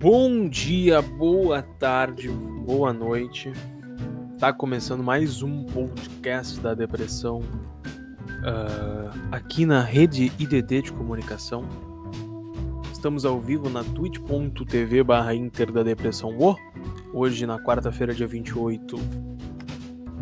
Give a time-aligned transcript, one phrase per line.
[0.00, 3.52] Bom dia, boa tarde, boa noite.
[4.38, 11.68] Tá começando mais um podcast da depressão uh, aqui na rede IDD de comunicação.
[12.90, 16.56] Estamos ao vivo na twitch.tv barra Inter da Depressão O.
[17.12, 18.96] Hoje na quarta-feira, dia 28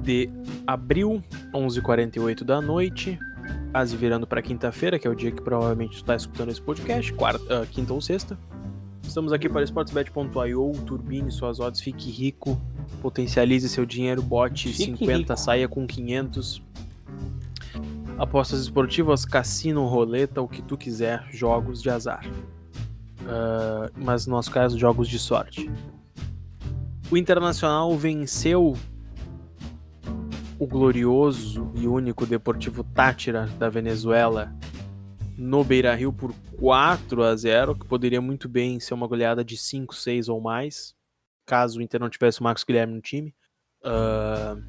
[0.03, 0.29] de
[0.67, 1.23] abril,
[1.55, 3.17] 11h48 da noite.
[3.71, 7.13] Quase virando para quinta-feira, que é o dia que provavelmente tu tá escutando esse podcast,
[7.13, 8.37] quarta, uh, quinta ou sexta.
[9.09, 12.61] Estamos aqui para sportsbet.io, turbine suas odds, fique rico,
[13.01, 15.37] potencialize seu dinheiro, bote fique 50, rico.
[15.37, 16.63] saia com 500.
[18.19, 22.23] Apostas esportivas, cassino, roleta, o que tu quiser, jogos de azar.
[23.23, 25.71] Uh, mas no nosso caso, jogos de sorte.
[27.11, 28.77] O Internacional venceu
[30.59, 34.55] o glorioso e único Deportivo Tátira da Venezuela
[35.39, 39.95] no Beira-Rio por 4 a 0, que poderia muito bem ser uma goleada de 5,
[39.95, 40.97] 6 ou mais,
[41.47, 43.33] caso o Inter não tivesse o Marcos Guilherme no time.
[43.85, 44.61] Uh...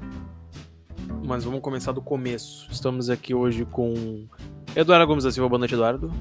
[1.26, 2.68] Mas vamos começar do começo.
[2.70, 4.26] Estamos aqui hoje com
[4.76, 5.48] Eduardo Gomes da Silva.
[5.48, 6.12] Boa noite, Eduardo.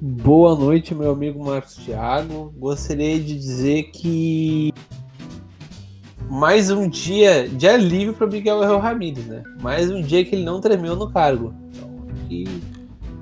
[0.00, 2.54] Boa noite, meu amigo Marcos Thiago.
[2.56, 4.72] Gostaria de dizer que
[6.28, 9.42] mais um dia de alívio para Miguel Ramírez, né?
[9.60, 11.52] Mais um dia que ele não tremeu no cargo.
[11.68, 11.90] Então,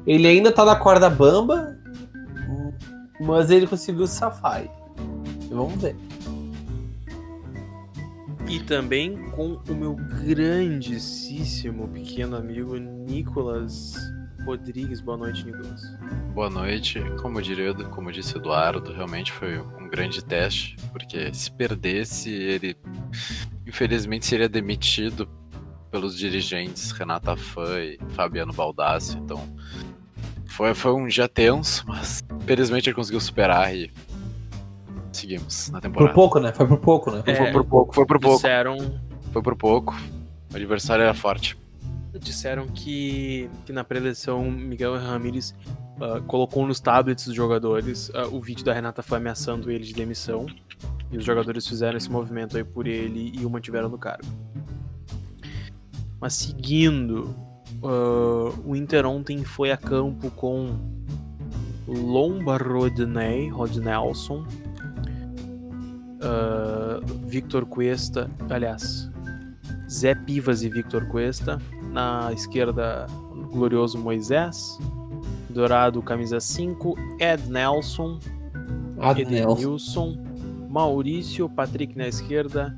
[0.08, 1.76] ele ainda tá na corda bamba,
[3.20, 4.64] mas ele conseguiu safar.
[5.50, 5.94] Vamos ver.
[8.48, 13.96] E também com o meu grandíssimo pequeno amigo Nicolas
[14.46, 15.02] Rodrigues.
[15.02, 15.82] Boa noite, Nicolas.
[16.32, 16.98] Boa noite.
[17.20, 22.74] Como diria, como disse Eduardo, realmente foi um grande teste, porque se perdesse, ele
[23.66, 25.28] infelizmente seria demitido
[25.90, 29.16] pelos dirigentes Renata Fã e Fabiano Baldassi.
[29.18, 29.46] Então,
[30.58, 33.92] foi, foi um dia tenso, mas felizmente ele conseguiu superar e
[35.12, 36.10] seguimos na temporada.
[36.10, 36.52] Por pouco, né?
[36.52, 37.22] Foi por pouco, né?
[37.26, 38.36] É, foi por pouco, foi por pouco.
[38.38, 39.00] Disseram...
[39.32, 39.96] Foi por pouco.
[40.52, 41.56] O adversário era forte.
[42.18, 45.54] Disseram que, que na preleção Miguel Ramírez
[46.00, 49.94] uh, colocou nos tablets dos jogadores uh, o vídeo da Renata foi ameaçando ele de
[49.94, 50.44] demissão.
[51.12, 54.26] E os jogadores fizeram esse movimento aí por ele e o mantiveram no cargo.
[56.20, 57.32] Mas seguindo,
[57.82, 60.76] uh, o Inter ontem foi a campo com
[61.86, 64.44] Lomba Rodney, Rodnelson,
[66.22, 69.10] uh, Victor Cuesta, aliás,
[69.90, 71.58] Zé Pivas e Victor Cuesta.
[71.92, 73.06] Na esquerda,
[73.50, 74.78] glorioso Moisés.
[75.48, 76.94] Dourado, camisa 5.
[77.18, 78.18] Ed Nelson.
[79.00, 80.18] Edenilson.
[80.68, 82.76] Maurício, Patrick na esquerda.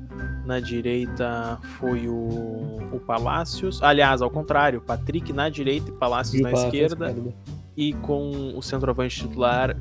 [0.51, 3.81] Na direita foi o, o Palácios.
[3.81, 7.07] Aliás, ao contrário, Patrick na direita e Palácios e na esquerda.
[7.07, 7.33] esquerda.
[7.77, 9.77] E com o centroavante titular,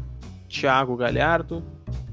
[0.49, 1.61] Thiago Galhardo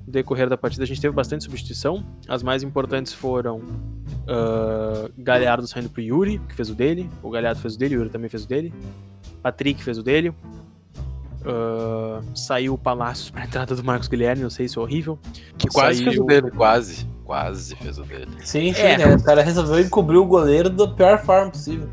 [0.08, 2.04] no decorrer da partida a gente teve bastante substituição.
[2.28, 7.08] As mais importantes foram uh, Galhardo saindo pro Yuri, que fez o dele.
[7.22, 8.74] O Galhardo fez o dele, o Yuri também fez o dele.
[9.44, 10.30] Patrick fez o dele.
[10.30, 15.20] Uh, saiu o Palácios pra entrada do Marcos Guilherme, não sei se é horrível.
[15.60, 16.10] Que quase saiu...
[16.10, 17.17] fez o dele, quase.
[17.28, 18.32] Quase fez o dele.
[18.42, 18.98] Sim, sim, é.
[18.98, 19.14] né?
[19.14, 21.90] O cara resolveu encobrir o goleiro da pior forma possível.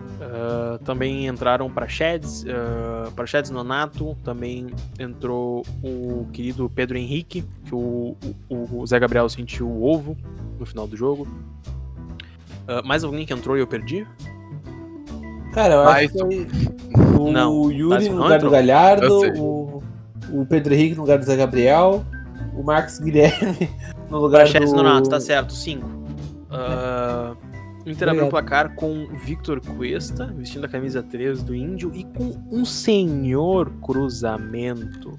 [0.00, 4.66] Uh, também entraram para Sheds, uh, para Sheds Nonato, também
[4.98, 8.16] entrou o querido Pedro Henrique, que o,
[8.48, 10.16] o, o Zé Gabriel sentiu o ovo
[10.58, 11.28] no final do jogo.
[12.66, 14.04] Uh, mais alguém que entrou e eu perdi?
[15.54, 16.46] Cara, eu acho que foi
[17.20, 19.82] o não, Yuri no lugar do Galhardo, o,
[20.32, 22.04] o Pedro Henrique no lugar do Zé Gabriel,
[22.52, 23.70] o Marcos Guilherme
[24.12, 24.72] no lugar pra do...
[24.72, 25.86] Nonato, tá certo, 5.
[25.86, 27.36] Uh,
[27.86, 32.30] Inter abriu o placar com Victor Cuesta, vestindo a camisa 3 do Índio, e com
[32.50, 35.18] um senhor cruzamento.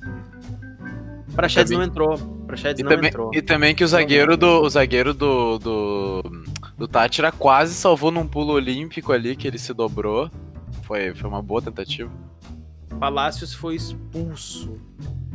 [1.36, 2.18] Praxedes não entrou.
[2.46, 3.32] Praxedes não também, entrou.
[3.34, 4.62] E também que o zagueiro do.
[4.62, 5.58] O zagueiro do.
[5.58, 6.44] do,
[6.78, 10.30] do Tátira quase salvou num pulo olímpico ali que ele se dobrou.
[10.84, 12.12] Foi, foi uma boa tentativa.
[13.00, 14.78] Palácios foi expulso.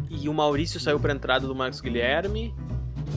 [0.09, 2.55] E o Maurício saiu para entrada do Marcos Guilherme.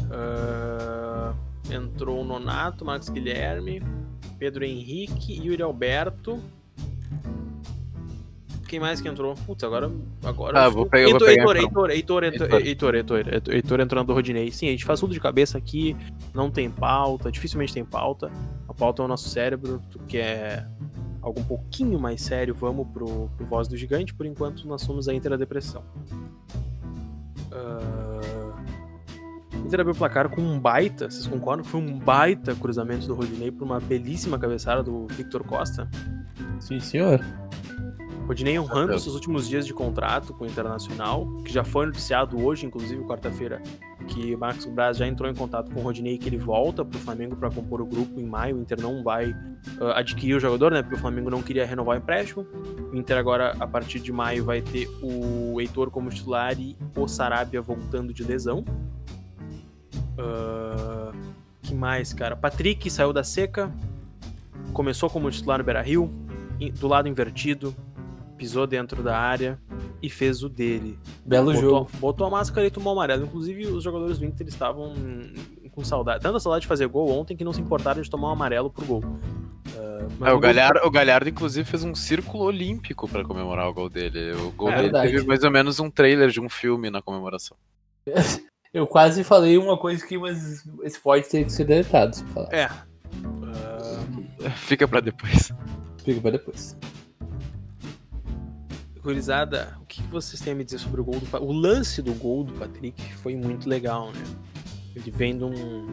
[0.09, 1.35] Uh,
[1.73, 3.81] entrou o Nonato, Marcos Guilherme.
[4.41, 6.39] Pedro Henrique, Yuri Alberto.
[8.67, 9.35] Quem mais que entrou?
[9.45, 9.91] Putz, agora.
[10.23, 14.07] agora ah, vou pegar, Heitor, vou pegar Heitor, Heitor, Heitor, Heitor, Heitor, Heitor, Heitor, entrando
[14.07, 14.49] do Rodinei.
[14.49, 15.95] Sim, a gente faz tudo de cabeça aqui,
[16.33, 18.31] não tem pauta, dificilmente tem pauta.
[18.67, 20.67] A pauta é o nosso cérebro, tu quer
[21.21, 24.13] algo um pouquinho mais sério, vamos pro, pro Voz do Gigante.
[24.13, 25.83] Por enquanto, nós somos a Inter da Depressão.
[27.51, 28.10] Uh...
[29.65, 31.63] Inter abriu o placar com um baita, vocês concordam?
[31.63, 35.89] Foi um baita cruzamento do Rodinei para uma belíssima cabeçada do Victor Costa?
[36.59, 37.19] Sim, senhor.
[38.27, 42.65] Rodinei honrando seus últimos dias de contrato com o Internacional, que já foi noticiado hoje,
[42.65, 43.61] inclusive quarta-feira,
[44.07, 46.97] que o Marcos Braz já entrou em contato com o Rodinei que ele volta para
[46.97, 48.57] o Flamengo para compor o grupo em maio.
[48.57, 50.81] O Inter não vai uh, adquirir o jogador, né?
[50.81, 52.47] Porque o Flamengo não queria renovar o empréstimo.
[52.91, 57.07] O Inter agora, a partir de maio, vai ter o Heitor como titular e o
[57.07, 58.63] Sarabia voltando de lesão.
[60.21, 61.15] Uh,
[61.61, 62.35] que mais, cara?
[62.35, 63.71] Patrick saiu da seca,
[64.73, 66.13] começou como titular no Beira Rio,
[66.79, 67.75] do lado invertido,
[68.37, 69.59] pisou dentro da área
[70.01, 70.97] e fez o dele.
[71.25, 71.91] Belo botou, jogo.
[71.99, 73.23] Botou a máscara e tomou amarelo.
[73.23, 74.93] Inclusive, os jogadores do Inter estavam
[75.71, 76.21] com saudade.
[76.23, 78.85] Tanta saudade de fazer gol ontem que não se importaram de tomar um amarelo por
[78.85, 78.99] gol.
[79.01, 80.89] Uh, é, o, Galhardo, gol...
[80.89, 84.33] o Galhardo, inclusive, fez um círculo olímpico para comemorar o gol dele.
[84.33, 85.11] O gol é dele verdade.
[85.11, 87.55] teve mais ou menos um trailer de um filme na comemoração.
[88.73, 92.15] Eu quase falei uma coisa que mas esse pode ter que ser deletado.
[92.15, 92.53] Se falar.
[92.53, 92.69] É.
[93.25, 94.49] Uh...
[94.55, 95.51] Fica para depois.
[96.03, 96.77] Fica para depois.
[99.03, 102.13] Gurizada, o que vocês têm a me dizer sobre o gol do O lance do
[102.13, 104.23] gol do Patrick foi muito legal, né?
[104.95, 105.87] Ele vem de um,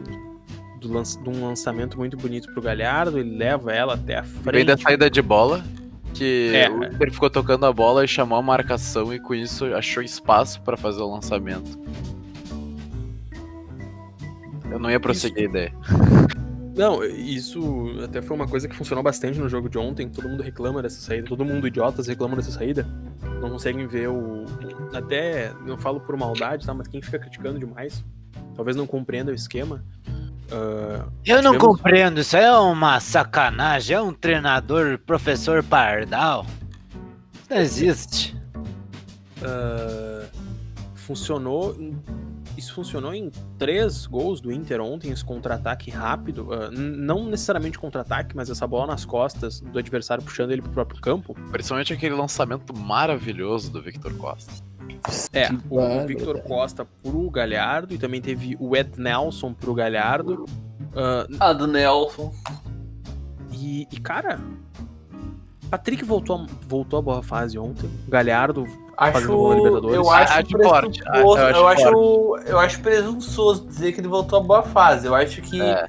[0.79, 4.51] do lança, de um lançamento muito bonito pro Galhardo, ele leva ela até a frente.
[4.51, 5.63] Vem da saída de bola,
[6.13, 6.67] que é.
[7.01, 10.77] ele ficou tocando a bola e chamou a marcação e com isso achou espaço para
[10.77, 11.79] fazer o lançamento.
[14.71, 15.47] Eu não ia prosseguir isso...
[15.47, 15.73] a ideia.
[16.75, 20.07] Não, isso até foi uma coisa que funcionou bastante no jogo de ontem.
[20.07, 22.87] Todo mundo reclama dessa saída, todo mundo idiotas reclama dessa saída.
[23.41, 24.45] Não conseguem ver o.
[24.93, 26.73] Até, não falo por maldade, tá?
[26.73, 28.01] Mas quem fica criticando demais,
[28.55, 29.83] talvez não compreenda o esquema.
[30.51, 31.57] Uh, Eu não tivemos...
[31.57, 33.97] compreendo, isso é uma sacanagem.
[33.97, 36.45] É um treinador, professor Pardal.
[37.49, 38.37] Não existe.
[39.41, 40.25] Uh,
[40.95, 41.75] funcionou
[42.59, 46.49] isso funcionou em três gols do Inter ontem, esse contra-ataque rápido.
[46.49, 51.01] Uh, não necessariamente contra-ataque, mas essa bola nas costas do adversário puxando ele pro próprio
[51.01, 51.33] campo.
[51.51, 54.51] Principalmente aquele lançamento maravilhoso do Victor Costa.
[55.31, 60.43] É, o Victor Costa pro Galhardo e também teve o Ed Nelson pro Galhardo.
[60.43, 62.33] Uh, ah, do Nelson.
[63.51, 64.39] E, e, cara,
[65.69, 67.89] Patrick voltou, voltou a boa fase ontem.
[68.07, 68.65] Galhardo
[68.99, 69.31] Acho,
[69.93, 71.01] eu acho, ah, forte.
[71.07, 75.07] Ah, eu, acho, eu, acho, eu acho presunçoso dizer que ele voltou a boa fase.
[75.07, 75.87] Eu acho que é.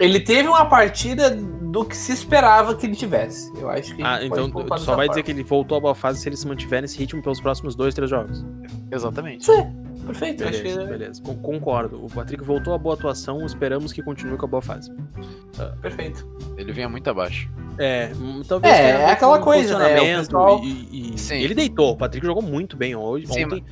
[0.00, 3.52] ele teve uma partida do que se esperava que ele tivesse.
[3.56, 4.02] Eu acho que.
[4.02, 5.08] Ah, então só vai forma.
[5.10, 7.76] dizer que ele voltou a boa fase se ele se mantiver nesse ritmo pelos próximos
[7.76, 8.44] dois, três jogos.
[8.90, 9.44] Exatamente.
[9.44, 9.83] Sim.
[10.04, 10.86] Perfeito, beleza, acho que...
[10.86, 11.22] beleza.
[11.42, 12.04] Concordo.
[12.04, 14.90] O Patrick voltou a boa atuação, esperamos que continue com a boa fase.
[14.92, 16.28] Uh, perfeito.
[16.56, 17.50] Ele vinha muito abaixo.
[17.78, 18.10] É,
[18.46, 18.74] talvez.
[18.74, 20.16] É, é aquela coisa, né?
[20.16, 20.62] Pessoal...
[20.62, 21.92] E, e ele deitou.
[21.92, 23.26] O Patrick jogou muito bem hoje.
[23.26, 23.64] Sim, ontem.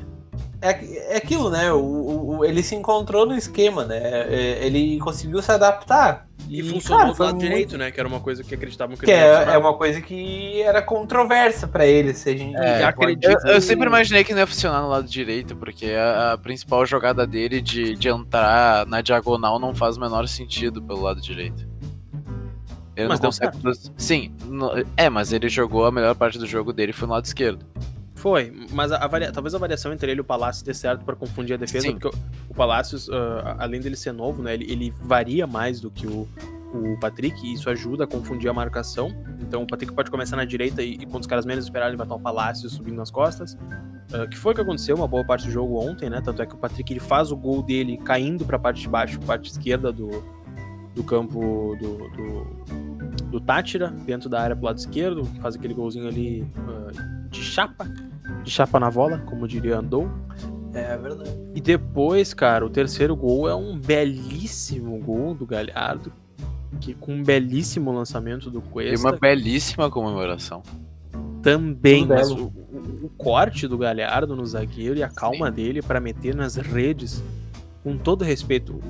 [0.63, 1.73] É, é aquilo, né?
[1.73, 3.99] O, o, ele se encontrou no esquema, né?
[3.99, 6.29] É, ele conseguiu se adaptar.
[6.49, 7.49] E, e funcionou cara, do lado muito...
[7.49, 7.91] direito, né?
[7.91, 11.67] Que era uma coisa que acreditavam que, que é, é uma coisa que era controversa
[11.67, 13.41] para ele, se a gente é, acredita.
[13.45, 16.87] Eu, eu, sempre imaginei que não ia funcionar no lado direito, porque a, a, principal
[16.87, 21.67] jogada dele de, de entrar na diagonal não faz o menor sentido pelo lado direito.
[22.95, 23.57] Ele mas não consegue.
[23.97, 24.33] Sim,
[24.97, 27.67] é, mas ele jogou a melhor parte do jogo dele foi no lado esquerdo.
[28.23, 29.33] Foi, mas a, a varia...
[29.33, 31.99] talvez a variação entre ele e o Palácio dê certo para confundir a defesa, Sim.
[31.99, 32.21] porque o,
[32.51, 36.29] o Palácio, uh, além dele ser novo, né, ele, ele varia mais do que o,
[36.73, 39.13] o Patrick, e isso ajuda a confundir a marcação.
[39.41, 41.97] Então o Patrick pode começar na direita e, e quando os caras menos esperarem, ele
[41.97, 43.55] vai estar o Palácio subindo nas costas.
[43.55, 46.21] Uh, que foi o que aconteceu uma boa parte do jogo ontem, né?
[46.25, 48.89] Tanto é que o Patrick ele faz o gol dele caindo para a parte de
[48.89, 50.23] baixo, parte esquerda do,
[50.95, 56.07] do campo do, do, do Tátira, dentro da área pro lado esquerdo, faz aquele golzinho
[56.07, 57.93] ali uh, de chapa
[58.43, 60.11] de chapa na vola, como diria Andou.
[60.75, 61.31] É verdade.
[61.55, 66.13] E depois, cara, o terceiro gol é um belíssimo gol do Galhardo,
[66.81, 68.95] que com um belíssimo lançamento do Cuesta.
[68.95, 70.63] E uma belíssima comemoração.
[71.43, 75.53] Também, mas o, o, o, corte do Galhardo no zagueiro e a calma Sim.
[75.55, 77.23] dele para meter nas redes,
[77.83, 78.81] com todo respeito,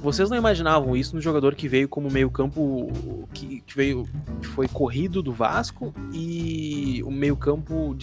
[0.00, 2.90] vocês não imaginavam isso no jogador que veio como meio-campo
[3.34, 4.08] que, que, veio
[4.40, 7.94] que foi corrido do Vasco e o meio-campo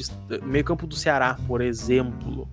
[0.43, 2.47] meio-campo do Ceará, por exemplo.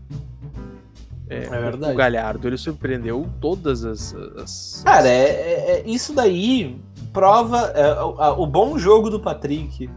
[1.28, 1.92] É, é, verdade.
[1.92, 4.14] O Galhardo, ele surpreendeu todas as.
[4.14, 6.80] as Cara, é, é, é isso daí
[7.12, 9.88] prova é, o, o bom jogo do Patrick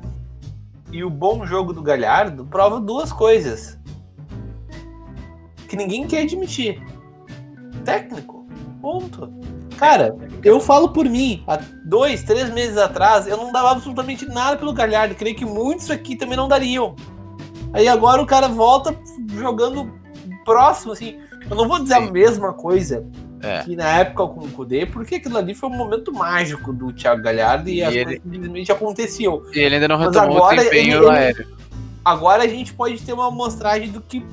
[0.91, 3.77] e o bom jogo do Galhardo prova duas coisas
[5.67, 6.81] que ninguém quer admitir.
[7.83, 8.36] Técnico
[8.81, 9.31] Ponto.
[9.77, 14.57] Cara, eu falo por mim, há dois, três meses atrás, eu não dava absolutamente nada
[14.57, 15.15] pelo Galhardo.
[15.15, 16.95] Creio que muitos aqui também não dariam.
[17.73, 18.97] Aí agora o cara volta
[19.35, 19.93] jogando
[20.45, 21.19] próximo, assim.
[21.49, 22.07] Eu não vou dizer Sim.
[22.07, 23.05] a mesma coisa
[23.41, 23.63] é.
[23.63, 27.21] que na época com o Kudê, porque aquilo ali foi um momento mágico do Thiago
[27.21, 28.05] Galhardo e, e as ele...
[28.05, 29.43] coisas simplesmente aconteciam.
[29.53, 31.57] E ele ainda não retomou agora, o desempenho ele, aéreo.
[32.03, 34.25] agora a gente pode ter uma amostragem do que,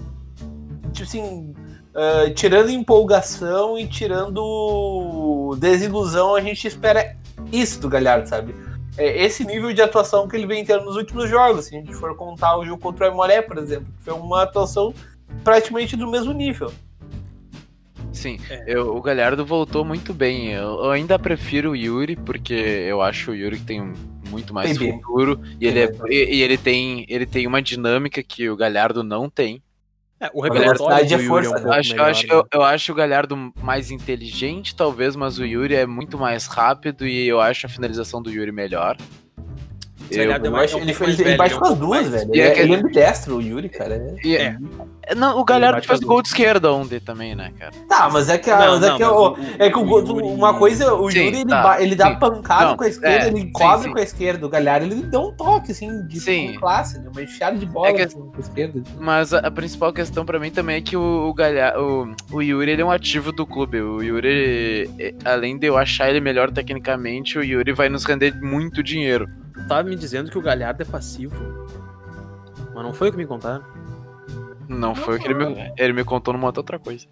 [0.92, 1.54] tipo assim,
[1.94, 7.16] uh, tirando empolgação e tirando desilusão, a gente espera
[7.52, 8.54] isso do Galhardo, sabe?
[8.96, 11.66] É esse nível de atuação que ele vem tendo nos últimos jogos.
[11.66, 14.42] Se a gente for contar o jogo contra o Emoré, por exemplo, que foi uma
[14.42, 14.94] atuação
[15.42, 16.72] praticamente do mesmo nível.
[18.12, 18.62] Sim, é.
[18.68, 20.52] eu, o Galhardo voltou muito bem.
[20.52, 23.92] Eu, eu, ainda prefiro o Yuri, porque eu acho o Yuri que tem
[24.30, 25.40] muito mais Bem, futuro.
[25.60, 29.28] E ele, é, e, e, ele, tem, ele tem uma dinâmica que o Galhardo não
[29.28, 29.60] tem.
[30.20, 31.56] É, o repertório é força.
[31.56, 32.34] É um acho, melhor, acho, né?
[32.34, 37.06] eu, eu, acho o Galhardo mais inteligente, talvez, mas o Yuri é muito mais rápido
[37.06, 38.96] e eu acho a finalização do Yuri melhor.
[40.10, 42.30] Eu, eu acho, ele, ele, ele bate com as duas, velho.
[42.32, 43.94] Ele, é, ele é ambidestro, o Yuri, cara.
[44.24, 44.32] É.
[44.34, 44.56] é.
[45.14, 47.72] Não, o Galhardo faz gol de esquerda ontem também, né, cara?
[47.88, 49.98] Tá, mas é que, a, não, mas é, que o, o, é que o, o
[49.98, 50.22] Yuri...
[50.22, 52.18] uma coisa, o sim, Yuri ele, tá, ele dá sim.
[52.18, 54.46] pancada não, com a esquerda, é, ele cobre com a esquerda.
[54.46, 56.54] O Galhardo ele dá um toque, assim, de sim.
[56.58, 57.10] classe, né?
[57.12, 58.82] uma enfiada de bola é com a esquerda.
[58.98, 62.42] Mas a, a, principal questão pra mim também é que o, o, Galhardo, o, o
[62.42, 63.80] Yuri ele é um ativo do clube.
[63.80, 64.88] O Yuri,
[65.24, 69.28] além de eu achar ele melhor tecnicamente, o Yuri vai nos render muito dinheiro.
[69.68, 71.36] Tava me dizendo que o Galhardo é passivo.
[72.74, 73.64] Mas não foi o que me contaram.
[74.68, 77.06] Não foi o que ele me, ele me contou numa outra coisa.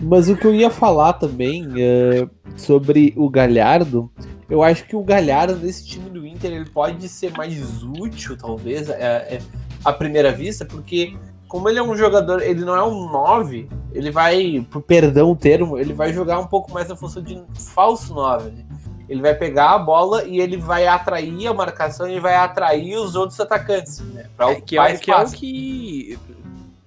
[0.00, 4.10] Mas o que eu ia falar também é, sobre o Galhardo,
[4.48, 8.88] eu acho que o Galhardo nesse time do Inter ele pode ser mais útil, talvez,
[8.88, 9.38] é, é,
[9.84, 11.16] à primeira vista, porque
[11.48, 15.36] como ele é um jogador, ele não é um 9, ele vai, por perdão o
[15.36, 18.50] termo, ele vai jogar um pouco mais na função de falso 9.
[18.50, 18.66] Né?
[19.08, 23.14] Ele vai pegar a bola e ele vai atrair a marcação e vai atrair os
[23.14, 24.26] outros atacantes, né?
[24.36, 26.18] Pra é, que, é, que é o que,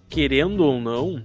[0.08, 1.24] querendo ou não,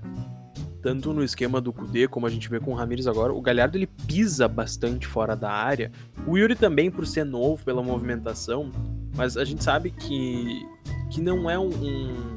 [0.83, 3.77] tanto no esquema do Kudê, como a gente vê com o Ramires agora, o Galhardo
[3.77, 5.91] ele pisa bastante fora da área.
[6.27, 8.71] O Yuri também, por ser novo, pela movimentação,
[9.17, 10.65] mas a gente sabe que,
[11.11, 12.36] que não é um um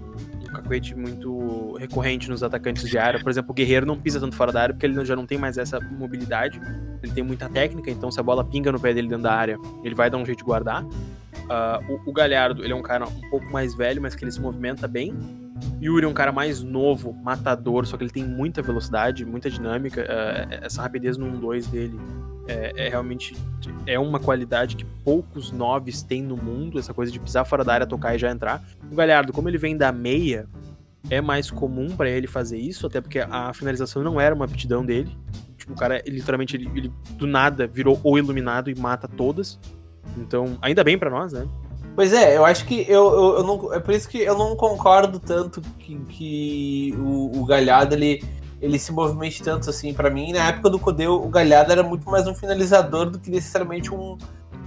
[0.50, 3.20] cacuete muito recorrente nos atacantes de área.
[3.20, 5.38] Por exemplo, o Guerreiro não pisa tanto fora da área porque ele já não tem
[5.38, 6.60] mais essa mobilidade.
[7.02, 9.58] Ele tem muita técnica, então se a bola pinga no pé dele dentro da área,
[9.84, 10.84] ele vai dar um jeito de guardar.
[10.84, 14.32] Uh, o, o, Galhardo, ele é um cara um pouco mais velho, mas que ele
[14.32, 15.16] se movimenta bem.
[15.82, 20.02] Yuri é um cara mais novo, matador, só que ele tem muita velocidade, muita dinâmica.
[20.02, 22.00] Uh, essa rapidez no 1-2 dele
[22.48, 23.36] é, é, realmente
[23.86, 27.74] é uma qualidade que poucos noves têm no mundo, essa coisa de pisar fora da
[27.74, 28.64] área, tocar e já entrar.
[28.92, 30.48] O Galhardo, como ele vem da meia,
[31.10, 34.84] é mais comum para ele fazer isso, até porque a finalização não era uma aptidão
[34.84, 35.16] dele.
[35.58, 39.60] Tipo, o cara, ele, literalmente, ele, ele do nada virou o iluminado e mata todas.
[40.18, 41.48] Então, ainda bem para nós, né?
[41.96, 43.74] Pois é, eu acho que eu, eu, eu, não.
[43.74, 48.24] É por isso que eu não concordo tanto que, que o, o Galhardo ele
[48.62, 49.94] ele se movimente tanto assim.
[49.94, 53.30] para mim, na época do Codeu, o Galhardo era muito mais um finalizador do que
[53.30, 54.18] necessariamente um,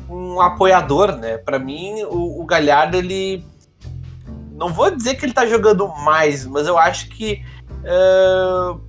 [0.08, 1.36] um apoiador, né?
[1.36, 3.44] Para mim, o, o, Galhardo, ele.
[4.54, 7.42] Não vou dizer que ele tá jogando mais, mas eu acho que
[7.82, 8.80] uh,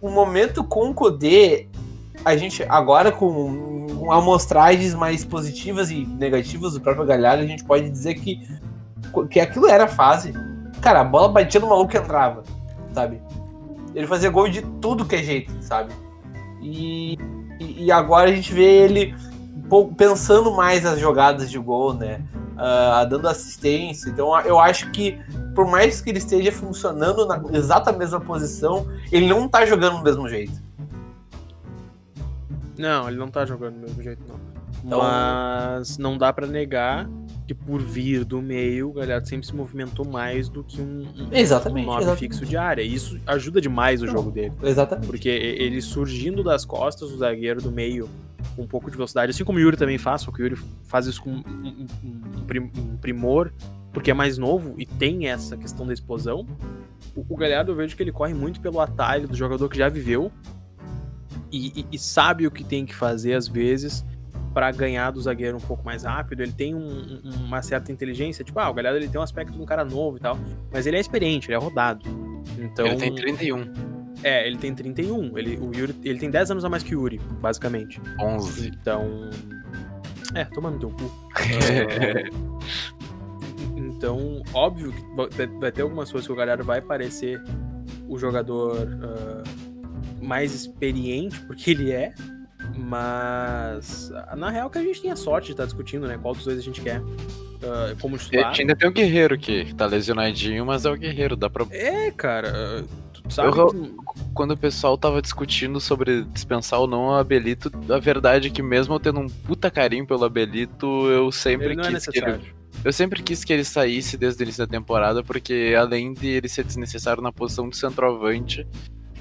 [0.00, 1.68] o momento com o Codê,
[2.26, 7.62] a gente agora com, com amostragens mais positivas e negativas do próprio Galhardo, a gente
[7.62, 8.44] pode dizer que,
[9.30, 10.34] que aquilo era fase.
[10.80, 12.42] Cara, a bola batia no maluco e entrava,
[12.92, 13.22] sabe?
[13.94, 15.92] Ele fazia gol de tudo que é jeito, sabe?
[16.60, 17.16] E,
[17.60, 19.14] e agora a gente vê ele
[19.96, 22.20] pensando mais as jogadas de gol, né?
[22.54, 24.10] Uh, dando assistência.
[24.10, 25.16] Então eu acho que,
[25.54, 30.02] por mais que ele esteja funcionando na exata mesma posição, ele não tá jogando do
[30.02, 30.65] mesmo jeito.
[32.78, 34.38] Não, ele não tá jogando do mesmo jeito, não.
[34.84, 34.98] Então...
[34.98, 37.08] Mas não dá para negar
[37.46, 41.28] que por vir do meio, o Galhardo sempre se movimentou mais do que um, um,
[41.32, 42.18] exatamente, um exatamente.
[42.18, 42.82] fixo de área.
[42.82, 44.52] Isso ajuda demais o jogo dele.
[44.62, 45.06] Exatamente.
[45.06, 48.08] Porque ele surgindo das costas, o zagueiro do meio
[48.54, 50.60] com um pouco de velocidade, assim como o Yuri também faz, só que o Yuri
[50.84, 53.52] faz isso com um, um primor,
[53.92, 56.46] porque é mais novo e tem essa questão da explosão.
[57.14, 59.88] O, o Galhardo eu vejo que ele corre muito pelo atalho do jogador que já
[59.88, 60.32] viveu
[61.56, 64.04] e, e, e sabe o que tem que fazer às vezes
[64.56, 66.42] para ganhar do zagueiro um pouco mais rápido.
[66.42, 69.60] Ele tem um, uma certa inteligência, tipo, ah, o Galhardo ele tem um aspecto de
[69.60, 70.38] um cara novo e tal,
[70.72, 72.02] mas ele é experiente, ele é rodado.
[72.58, 73.70] Então, ele tem 31.
[74.22, 75.36] É, ele tem 31.
[75.36, 78.00] Ele, o Yuri, ele tem 10 anos a mais que o Yuri, basicamente.
[78.18, 78.68] 11.
[78.68, 79.28] Então.
[80.34, 81.12] É, toma no teu cu.
[83.76, 85.04] então, óbvio que
[85.60, 87.42] vai ter algumas coisas que o Galhardo vai parecer
[88.08, 89.65] o jogador uh,
[90.26, 92.12] mais experiente, porque ele é,
[92.76, 96.18] mas na real que a gente tem a sorte de estar tá discutindo, né?
[96.20, 97.00] Qual dos dois a gente quer.
[97.00, 98.54] Uh, como titular.
[98.58, 101.64] ainda tem o Guerreiro que tá lesionadinho, mas é o Guerreiro, dá pra.
[101.70, 102.84] É, cara.
[103.12, 103.94] Tu sabe eu, que...
[104.34, 108.62] Quando o pessoal tava discutindo sobre dispensar ou não o Abelito, a verdade é que
[108.62, 112.18] mesmo eu tendo um puta carinho pelo Abelito, eu sempre ele não quis é que
[112.18, 112.56] ele...
[112.84, 116.48] Eu sempre quis que ele saísse desde o início da temporada, porque além de ele
[116.48, 118.66] ser desnecessário na posição de centroavante,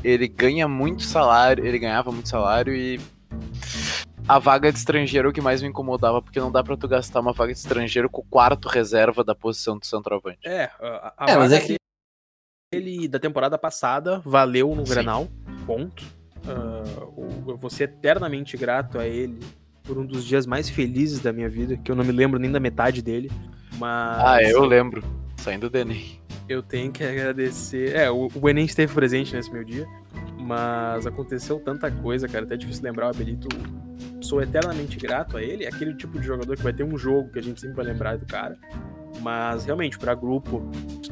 [0.06, 3.00] ele ganha muito salário, ele ganhava muito salário e
[4.28, 6.88] a vaga de estrangeiro é o que mais me incomodava, porque não dá pra tu
[6.88, 10.40] gastar uma vaga de estrangeiro com o quarto reserva da posição do centroavante.
[10.46, 11.76] É, a, a é, mas é que
[12.72, 14.94] ele da temporada passada valeu no Sim.
[14.94, 15.28] Granal,
[15.66, 16.04] ponto.
[16.46, 19.40] Uh, eu vou ser eternamente grato a ele
[19.84, 22.52] por um dos dias mais felizes da minha vida, que eu não me lembro nem
[22.52, 23.32] da metade dele.
[23.78, 24.24] Mas.
[24.24, 25.04] Ah, eu lembro.
[25.38, 26.25] Saindo do Enem.
[26.48, 27.96] Eu tenho que agradecer.
[27.96, 29.88] É, o, o Enem esteve presente nesse meu dia.
[30.40, 32.46] Mas aconteceu tanta coisa, cara.
[32.46, 33.48] Até é difícil lembrar o Abelito.
[34.22, 35.66] Sou eternamente grato a ele.
[35.66, 38.18] Aquele tipo de jogador que vai ter um jogo que a gente sempre vai lembrar
[38.18, 38.56] do cara.
[39.22, 40.62] Mas realmente, para grupo,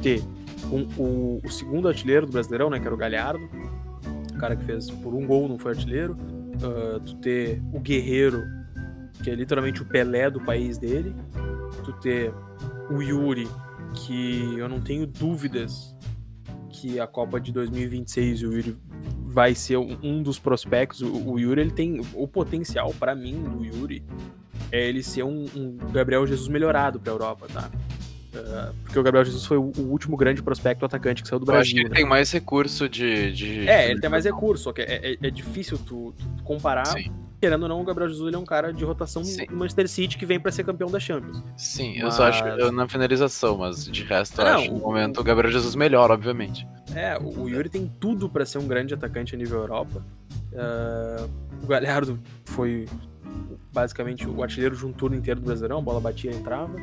[0.00, 0.22] ter
[0.70, 2.78] um, o, o, segundo artilheiro do Brasileirão, né?
[2.78, 3.48] Que era o Galhardo.
[4.32, 6.16] O cara que fez por um gol, não foi artilheiro.
[6.56, 8.40] Uh, tu ter o Guerreiro,
[9.22, 11.14] que é literalmente o Pelé do país dele.
[11.84, 12.32] Tu ter
[12.88, 13.48] o Yuri,
[13.94, 15.94] que eu não tenho dúvidas
[16.70, 18.76] que a Copa de 2026 o Yuri
[19.24, 21.00] vai ser um dos prospectos.
[21.00, 24.04] O, o Yuri ele tem o potencial para mim do Yuri
[24.70, 27.70] é ele ser um, um Gabriel Jesus melhorado para Europa, tá?
[28.34, 31.46] Uh, porque o Gabriel Jesus foi o, o, último grande prospecto atacante que saiu do
[31.46, 31.58] Brasil.
[31.58, 31.94] Eu acho que ele né?
[31.94, 35.30] tem mais recurso de, de, É, ele tem mais recurso, só que é, é, é
[35.30, 36.86] difícil tu, tu comparar.
[36.86, 37.12] Sim.
[37.40, 39.46] Querendo ou não, o Gabriel Jesus ele é um cara de rotação Sim.
[39.50, 41.42] no Manchester City que vem para ser campeão da Champions.
[41.56, 42.02] Sim, mas...
[42.02, 44.74] eu só acho eu, na finalização, mas de resto eu não, acho o...
[44.74, 46.66] no momento o Gabriel Jesus melhor, obviamente.
[46.94, 50.04] É, o, o Yuri tem tudo para ser um grande atacante a nível Europa.
[50.52, 51.28] Uh,
[51.62, 52.86] o Galhardo foi
[53.72, 56.76] basicamente o artilheiro de um turno inteiro do Brasileirão, a bola batia e entrava.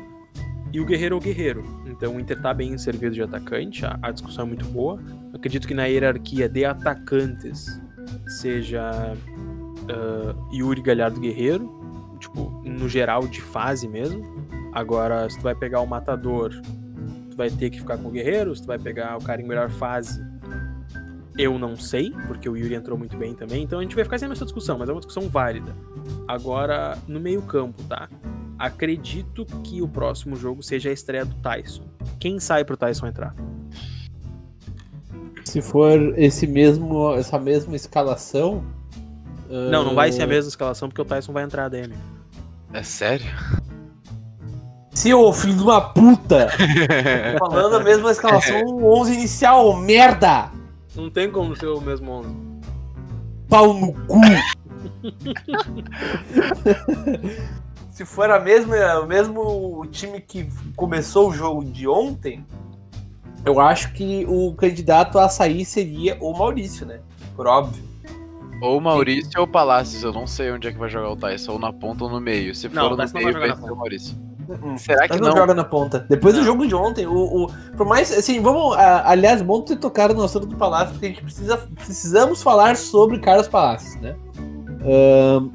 [0.72, 1.64] E o Guerreiro é o Guerreiro.
[1.86, 5.02] Então o Inter tá bem servido de atacante, a, a discussão é muito boa.
[5.32, 7.80] Eu acredito que na hierarquia de atacantes
[8.40, 9.14] seja
[9.84, 11.70] uh, Yuri Galhardo Guerreiro,
[12.18, 14.22] tipo, no geral de fase mesmo.
[14.72, 16.50] Agora, se tu vai pegar o Matador,
[17.30, 19.46] tu vai ter que ficar com o Guerreiro, se tu vai pegar o cara em
[19.46, 20.20] melhor fase,
[21.36, 24.18] eu não sei, porque o Yuri entrou muito bem também, então a gente vai ficar
[24.18, 25.74] sem essa discussão, mas é uma discussão válida.
[26.28, 28.08] Agora, no meio-campo, tá?
[28.58, 31.84] Acredito que o próximo jogo seja a estreia do Tyson.
[32.20, 33.34] Quem sai pro Tyson entrar?
[35.44, 38.64] Se for esse mesmo, essa mesma escalação.
[39.52, 41.94] Não, não vai ser a mesma escalação porque o Tyson vai entrar, DM.
[42.72, 43.30] É sério?
[44.94, 46.48] Seu filho de uma puta!
[47.38, 50.50] falando a mesma escalação 11 inicial, merda!
[50.94, 52.34] Não tem como ser o mesmo 11.
[53.48, 54.20] Pau no cu!
[57.92, 62.42] Se for a mesma, o mesmo time que começou o jogo de ontem,
[63.44, 67.00] eu acho que o candidato a sair seria o Maurício, né?
[67.36, 67.91] Por óbvio.
[68.62, 71.16] Ou o Maurício ou o Palácios, eu não sei onde é que vai jogar o
[71.16, 72.54] Tyson, ou na ponta ou no meio.
[72.54, 74.16] Se for no meio, vai ser o Maurício.
[74.48, 76.06] Hum, Será que não, não joga na ponta?
[76.08, 76.42] Depois não.
[76.42, 77.46] do jogo de ontem, o, o,
[77.76, 81.08] por mais assim, vamos, a, aliás, bom ter tocado no assunto do Palácio, porque a
[81.08, 84.14] gente precisa, precisamos falar sobre Carlos Palácios, né?
[84.84, 85.50] Uh,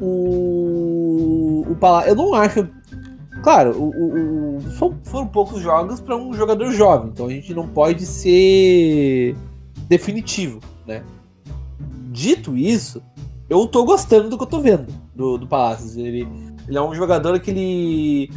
[0.00, 2.68] o, o Palácio, eu não acho,
[3.44, 7.54] claro, o, o, o foram, foram poucos jogos para um jogador jovem, então a gente
[7.54, 9.36] não pode ser
[9.88, 11.04] definitivo, né?
[12.12, 13.02] Dito isso,
[13.48, 15.96] eu tô gostando do que eu tô vendo do, do Palácios.
[15.96, 16.28] Ele
[16.68, 18.30] ele é um jogador que ele.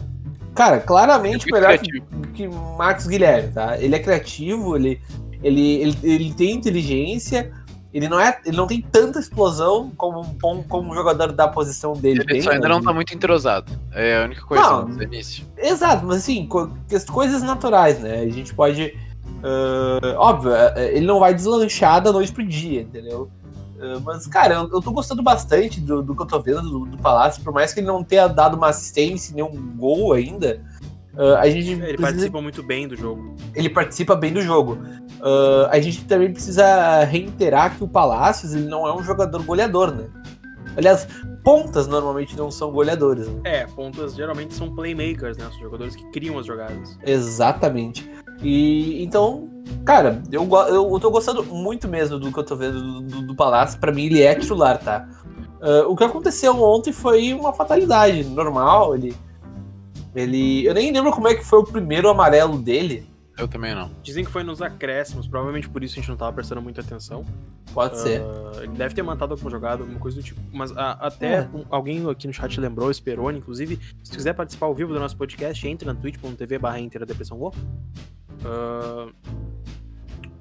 [0.54, 2.02] Cara, claramente é melhor que,
[2.34, 3.78] que Max Guilherme, tá?
[3.78, 5.02] Ele é criativo, ele,
[5.44, 7.52] ele, ele, ele tem inteligência,
[7.94, 11.92] ele não, é, ele não tem tanta explosão como, como, como um jogador da posição
[11.94, 12.22] dele.
[12.22, 12.74] Ele tem, só ainda né?
[12.74, 13.72] não tá muito entrosado.
[13.92, 15.46] É a única coisa não, no início.
[15.58, 16.72] Exato, mas assim, co
[17.12, 18.22] coisas naturais, né?
[18.22, 18.98] A gente pode.
[19.44, 23.30] Uh, óbvio, é, é, ele não vai deslanchar da noite pro dia, entendeu?
[23.80, 26.86] Ah, mas, cara, eu, eu tô gostando bastante do, do que eu tô vendo do,
[26.86, 30.62] do Palácio, por mais que ele não tenha dado uma assistência, nenhum gol ainda.
[31.14, 32.02] Uh, a gente ele precisa...
[32.02, 33.36] participa muito bem do jogo.
[33.54, 34.78] Ele participa bem do jogo.
[35.22, 39.94] Uh, a gente também precisa reiterar que o Palácios ele não é um jogador goleador,
[39.94, 40.08] né?
[40.76, 41.08] Aliás,
[41.42, 43.28] pontas normalmente não são goleadores.
[43.28, 43.42] Né?
[43.46, 45.46] É, pontas geralmente são playmakers, né?
[45.52, 47.00] São jogadores que criam as jogadas.
[47.06, 48.10] Exatamente.
[48.42, 49.50] E então,
[49.86, 53.28] cara, eu, eu, eu tô gostando muito mesmo do que eu tô vendo do, do,
[53.28, 53.80] do Palácio.
[53.80, 55.08] Pra mim, ele é titular, tá?
[55.62, 58.96] Uh, o que aconteceu ontem foi uma fatalidade normal.
[58.96, 59.16] Ele,
[60.16, 60.66] ele.
[60.66, 63.10] Eu nem lembro como é que foi o primeiro amarelo dele.
[63.38, 63.92] Eu também não.
[64.02, 67.26] Dizem que foi nos acréscimos, provavelmente por isso a gente não tava prestando muita atenção.
[67.74, 68.22] Pode uh, ser.
[68.62, 70.40] Ele deve ter matado alguma jogada, alguma coisa do tipo.
[70.54, 71.50] Mas uh, até é.
[71.54, 75.18] um, alguém aqui no chat lembrou, Esperone, inclusive, se quiser participar ao vivo do nosso
[75.18, 77.38] podcast, entre na twitch.tv barra depressão
[78.46, 79.14] uh,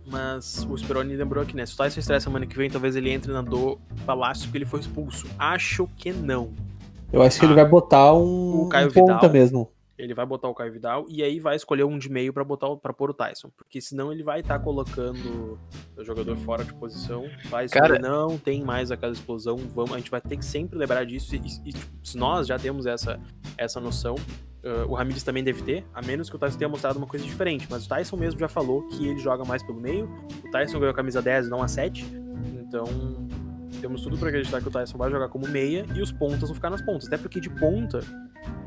[0.07, 1.65] mas o Speroni lembrou aqui, né?
[1.67, 4.67] Se o Tyson estreia semana que vem, talvez ele entre na do Palácio porque ele
[4.67, 5.27] foi expulso.
[5.39, 6.53] Acho que não.
[7.13, 9.73] Eu acho que ah, ele vai botar um, o Caio um ponta Vidal, mesmo.
[9.97, 12.75] ele vai botar o Caio Vidal e aí vai escolher um de meio para botar
[12.77, 15.59] para pôr o Tyson, porque senão ele vai estar tá colocando
[15.97, 18.01] o jogador fora de posição, vai escolher, Cara...
[18.01, 21.39] não tem mais aquela explosão, vamos, a gente vai ter que sempre lembrar disso e,
[21.39, 23.21] e tipo, se nós já temos essa
[23.57, 24.17] essa noção,
[24.65, 27.25] uh, o Ramires também deve ter, a menos que o Tyson tenha mostrado uma coisa
[27.25, 30.11] diferente, mas o Tyson mesmo já falou que ele joga mais pelo meio,
[30.45, 32.05] o Tyson ganhou a camisa 10 não a 7,
[32.61, 32.85] então
[33.81, 36.55] temos tudo para acreditar que o Tyson vai jogar como meia e os pontas vão
[36.55, 38.01] ficar nas pontas, até porque de ponta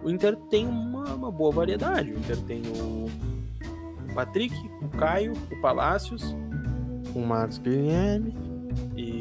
[0.03, 2.12] o Inter tem uma, uma boa variedade.
[2.12, 3.07] O Inter tem o,
[4.10, 6.36] o Patrick, o Caio, o Palácios,
[7.13, 8.33] o Marcos Guilherme
[8.95, 9.16] e.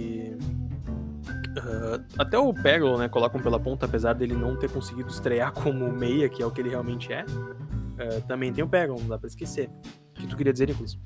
[1.57, 3.09] Uh, até o Peglo, né?
[3.09, 6.61] Colocam pela ponta, apesar dele não ter conseguido estrear como meia, que é o que
[6.61, 7.25] ele realmente é.
[7.25, 9.71] Uh, também tem o Peglo, não dá pra esquecer.
[10.17, 10.99] O que tu queria dizer, Nicolas?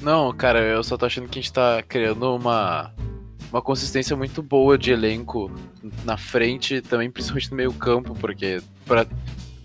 [0.00, 2.92] Não, cara, eu só tô achando que a gente tá criando uma
[3.50, 5.50] uma consistência muito boa de elenco
[6.04, 9.06] na frente, também principalmente no meio campo, porque para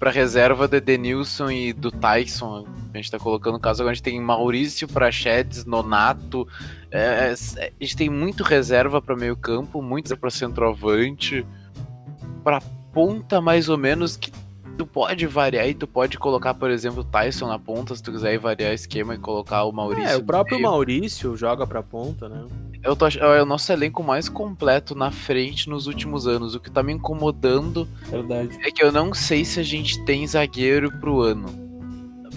[0.03, 3.95] para reserva do Edenilson e do Tyson, a gente tá colocando no caso agora a
[3.95, 6.45] gente tem Maurício Prachedes, Nonato,
[6.91, 11.45] é, é, a gente tem muito reserva para meio campo, muito para centroavante,
[12.43, 12.59] para
[12.91, 14.29] ponta mais ou menos que
[14.77, 18.11] tu pode variar e tu pode colocar, por exemplo, o Tyson na ponta, se tu
[18.11, 20.09] quiser variar o esquema e colocar o Maurício.
[20.09, 22.45] É, o próprio Maurício joga pra ponta, né?
[22.83, 26.53] Eu tô, é o nosso elenco mais completo na frente nos últimos anos.
[26.53, 28.57] O que tá me incomodando Verdade.
[28.61, 31.63] é que eu não sei se a gente tem zagueiro pro ano.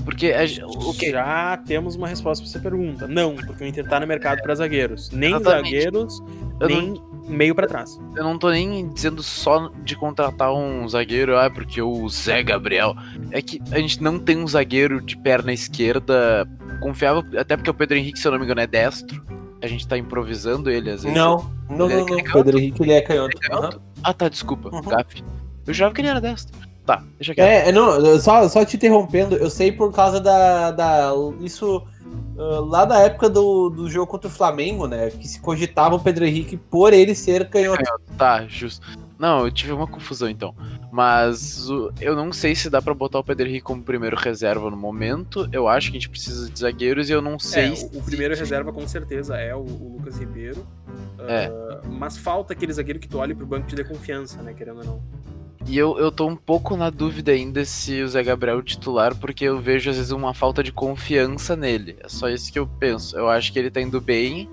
[0.04, 3.08] Porque a, já temos uma resposta pra essa pergunta.
[3.08, 5.10] Não, porque o Inter tá no mercado para zagueiros.
[5.10, 5.64] Nem Exatamente.
[5.64, 6.22] zagueiros,
[6.60, 7.98] eu nem não, meio para trás.
[8.14, 12.94] Eu não tô nem dizendo só de contratar um zagueiro, ah, porque o Zé Gabriel.
[13.32, 16.48] É que a gente não tem um zagueiro de perna esquerda
[16.80, 19.24] confiável, até porque o Pedro Henrique, se eu não me engano, é destro
[19.62, 21.16] a gente tá improvisando ele às vezes.
[21.16, 22.32] Não, não, não, não.
[22.32, 23.36] Pedro Henrique ele é canhoto.
[23.42, 23.76] É canhoto?
[23.76, 23.82] Uhum.
[24.02, 24.74] Ah, tá, desculpa.
[24.74, 24.82] Uhum.
[24.82, 25.22] Gaf.
[25.66, 26.56] Eu jurava que ele era destro.
[26.84, 27.40] Tá, deixa aqui.
[27.40, 30.70] É, não, só, só te interrompendo, eu sei por causa da.
[30.70, 31.82] da isso.
[32.36, 35.10] Uh, lá da época do, do jogo contra o Flamengo, né?
[35.10, 37.82] Que se cogitava o Pedro Henrique por ele ser canhoto.
[38.16, 38.86] Tá, justo.
[39.18, 40.54] Não, eu tive uma confusão então.
[40.90, 41.68] Mas
[42.00, 45.48] eu não sei se dá para botar o Pedro Henrique como primeiro reserva no momento.
[45.52, 47.72] Eu acho que a gente precisa de zagueiros e eu não sei.
[47.72, 47.86] É, se...
[47.96, 50.66] o, primeiro reserva com certeza é o, o Lucas Ribeiro.
[51.28, 51.48] É.
[51.48, 54.54] Uh, mas falta aquele zagueiro que tu olhe pro banco te dê confiança, né?
[54.54, 55.02] Querendo ou não.
[55.68, 58.62] E eu, eu tô um pouco na dúvida ainda se o Zé Gabriel é o
[58.62, 61.96] titular, porque eu vejo às vezes uma falta de confiança nele.
[62.00, 63.16] É só isso que eu penso.
[63.18, 64.48] Eu acho que ele tá indo bem,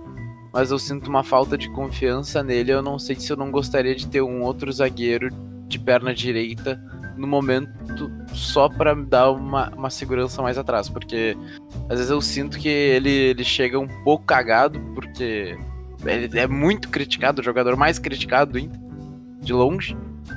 [0.51, 2.71] mas eu sinto uma falta de confiança nele.
[2.71, 5.29] Eu não sei se eu não gostaria de ter um outro zagueiro
[5.73, 6.81] de perna direita
[7.17, 11.37] no momento só para dar uma, uma segurança mais atrás, porque
[11.89, 15.57] às vezes eu sinto que ele, ele chega um pouco cagado, porque
[16.05, 18.79] ele é muito criticado, o jogador mais criticado do Inter,
[19.41, 19.95] de longe,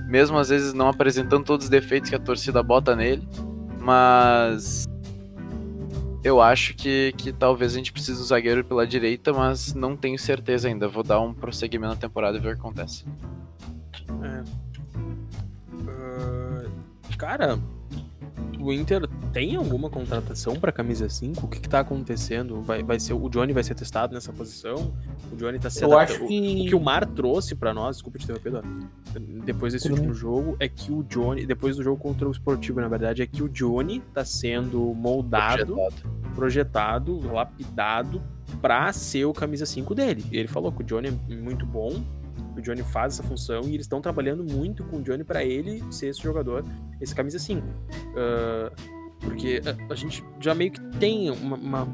[0.08, 3.26] mesmo às vezes não apresentando todos os defeitos que a torcida bota nele,
[3.80, 4.86] mas
[6.22, 10.18] eu acho que, que talvez a gente precise do zagueiro pela direita, mas não tenho
[10.18, 10.88] certeza ainda.
[10.88, 13.04] Vou dar um prosseguimento na temporada e ver o que acontece.
[14.22, 14.65] É.
[17.16, 17.58] Cara,
[18.58, 21.44] o Inter tem alguma contratação para camisa 5?
[21.44, 22.60] O que, que tá acontecendo?
[22.62, 24.92] Vai, vai ser o Johnny vai ser testado nessa posição?
[25.32, 26.64] O Johnny tá sendo Eu acho que...
[26.64, 28.62] O, que o Mar trouxe para nós, desculpa te interromper,
[29.44, 32.88] depois desse último jogo é que o Johnny, depois do jogo contra o Esportivo, na
[32.88, 38.22] verdade, é que o Johnny tá sendo moldado, projetado, projetado lapidado
[38.60, 40.24] para ser o camisa 5 dele.
[40.32, 42.02] Ele falou que o Johnny é muito bom,
[42.60, 45.82] o Johnny faz essa função e eles estão trabalhando muito com o Johnny para ele
[45.90, 46.64] ser esse jogador,
[47.00, 47.66] esse camisa 5.
[47.66, 47.72] Uh,
[48.16, 48.72] ah,
[49.20, 51.88] porque a, a, gente já meio que tem uma, uma,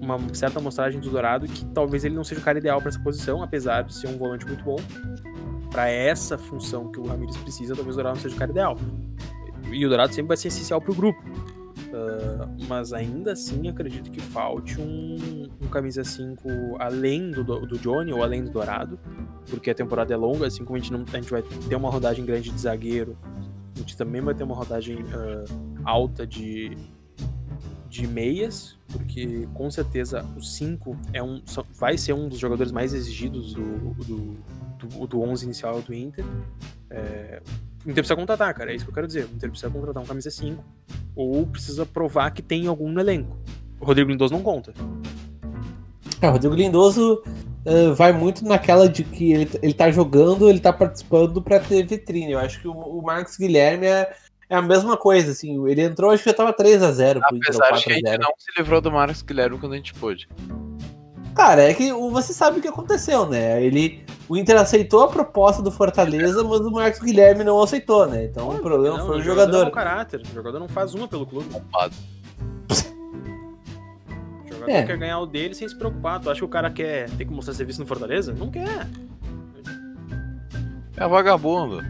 [0.00, 3.00] uma, certa amostragem do Dourado que talvez ele não seja o cara ideal para essa
[3.00, 4.76] posição, apesar de ser um volante muito bom.
[5.70, 8.76] Para essa função que o Ramirez precisa, talvez o Dourado não seja o cara ideal.
[9.70, 11.22] E o Dourado sempre vai ser essencial para o grupo.
[11.92, 18.10] Uh, mas ainda assim acredito que falte um, um camisa 5 além do, do Johnny
[18.14, 18.98] ou além do Dourado,
[19.50, 21.90] porque a temporada é longa, assim como a gente, não, a gente vai ter uma
[21.90, 23.14] rodagem grande de zagueiro,
[23.74, 25.44] a gente também vai ter uma rodagem uh,
[25.84, 26.78] alta de,
[27.90, 31.42] de meias, porque com certeza o 5 é um,
[31.78, 34.36] vai ser um dos jogadores mais exigidos do, do,
[34.86, 36.24] do, do 11 inicial do Inter.
[36.90, 37.40] É,
[37.84, 38.72] o Inter precisa contratar, cara.
[38.72, 39.24] É isso que eu quero dizer.
[39.24, 40.62] O Inter precisa contratar um camisa 5
[41.16, 43.36] ou precisa provar que tem algum no elenco.
[43.80, 44.72] O Rodrigo Lindoso não conta.
[46.20, 47.22] É, o Rodrigo Lindoso
[47.66, 51.84] uh, vai muito naquela de que ele, ele tá jogando, ele tá participando para ter
[51.84, 52.32] vitrine.
[52.32, 54.14] Eu acho que o, o Marcos Guilherme é,
[54.48, 55.66] é a mesma coisa, assim.
[55.66, 57.48] Ele entrou, acho que já tava 3x0 pro Inter.
[57.48, 60.28] Apesar de que a gente não se livrou do Marcos Guilherme quando a gente pôde.
[61.34, 63.62] Cara, é que você sabe o que aconteceu, né?
[63.64, 68.24] Ele, o Inter aceitou a proposta do Fortaleza, mas o Marcos Guilherme não aceitou, né?
[68.24, 69.62] Então o problema Não, foi o é jogador.
[69.62, 70.20] mau caráter.
[70.20, 71.46] O jogador não faz uma pelo clube.
[74.44, 74.82] O jogador É.
[74.84, 76.20] quer ganhar o dele sem se preocupar.
[76.20, 78.32] Tu acha que o cara quer ter que mostrar serviço no Fortaleza?
[78.32, 78.86] Não quer.
[80.96, 81.82] É vagabundo.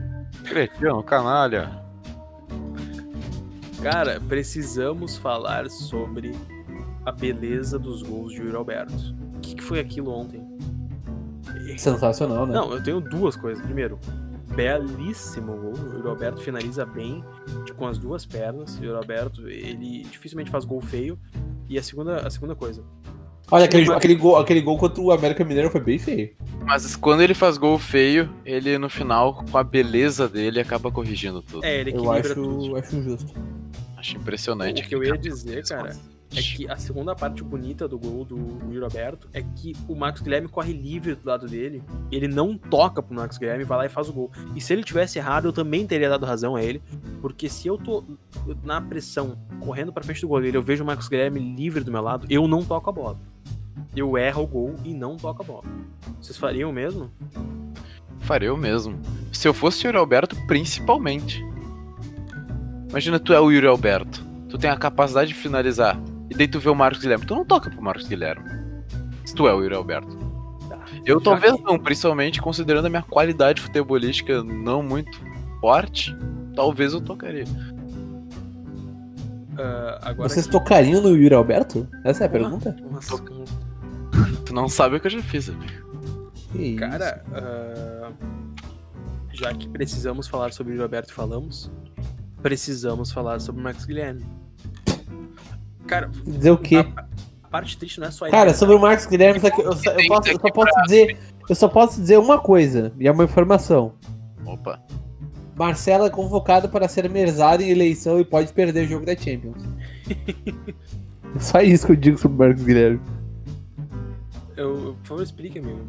[0.44, 1.82] Cretino, canalha.
[3.82, 6.32] Cara, precisamos falar sobre
[7.04, 8.94] a beleza dos gols de Yuri Alberto.
[9.42, 10.40] O que, que foi aquilo ontem?
[11.76, 12.54] Sensacional, né?
[12.54, 13.62] Não, eu tenho duas coisas.
[13.64, 13.98] Primeiro,
[14.54, 15.72] belíssimo gol.
[15.72, 17.24] O Yuri Alberto finaliza bem,
[17.64, 18.78] de- com as duas pernas.
[18.78, 21.18] O Yuri Alberto, ele dificilmente faz gol feio.
[21.68, 22.84] E a segunda, a segunda coisa.
[23.50, 26.30] Olha, aquele, aquele, gol, aquele gol contra o América Mineiro foi bem feio.
[26.64, 31.42] Mas quando ele faz gol feio, ele no final, com a beleza dele, acaba corrigindo
[31.42, 31.64] tudo.
[31.64, 32.76] É, ele Eu equilibra tudo.
[32.76, 33.34] acho, acho justo.
[33.96, 34.82] Acho impressionante.
[34.82, 35.94] O que eu ia dizer, cara,
[36.38, 38.36] é que a segunda parte bonita do gol do
[38.72, 43.02] Yuri Alberto é que o Marcos Guilherme corre livre do lado dele, ele não toca
[43.02, 44.30] pro Marcos Guilherme, vai lá e faz o gol.
[44.54, 46.82] E se ele tivesse errado, eu também teria dado razão a ele,
[47.20, 48.04] porque se eu tô
[48.62, 52.02] na pressão, correndo pra frente do goleiro, eu vejo o Marcos Guilherme livre do meu
[52.02, 53.18] lado, eu não toco a bola.
[53.94, 55.64] Eu erro o gol e não toco a bola.
[56.20, 57.10] Vocês fariam o mesmo?
[58.20, 58.98] Faria eu mesmo.
[59.32, 61.44] Se eu fosse o Yuri Alberto, principalmente.
[62.88, 64.24] Imagina, tu é o Yuri Alberto.
[64.48, 65.98] Tu tem a capacidade de finalizar.
[66.32, 67.26] E daí tu vê o Marcos Guilherme.
[67.26, 68.48] Tu não toca pro Marcos Guilherme.
[69.24, 70.16] Se tu é o Yuri Alberto.
[70.68, 70.78] Tá.
[71.04, 75.10] Eu Já talvez que- não, principalmente considerando a minha qualidade futebolística não muito
[75.60, 76.16] forte.
[76.56, 77.44] Talvez eu tocaria.
[79.58, 81.86] Ah, agora Vocês que- tocariam no Yuri Alberto?
[82.04, 82.74] Essa é a pergunta?
[82.90, 83.16] Nossa,
[84.46, 86.30] Tu não sabe o que eu já fiz, amigo.
[86.52, 86.78] Que isso?
[86.80, 88.10] Cara, ah,
[89.32, 91.70] já que precisamos falar sobre o Roberto e falamos,
[92.42, 94.24] precisamos falar sobre o Max Guilherme.
[95.92, 96.76] Cara, Dizer o quê?
[97.42, 98.28] a parte triste não é só.
[98.30, 101.18] Cara, sobre o Marcos Guilherme, só eu, só, eu posso, eu só posso dizer.
[101.48, 103.92] Eu só posso dizer uma coisa, e é uma informação.
[104.46, 104.80] Opa.
[105.54, 109.62] Marcelo é convocado para ser merzado em eleição e pode perder o jogo da Champions.
[111.38, 113.00] Só isso que eu digo sobre o Marcos Guilherme.
[114.56, 115.80] Eu, eu- por favor, explique, amigo.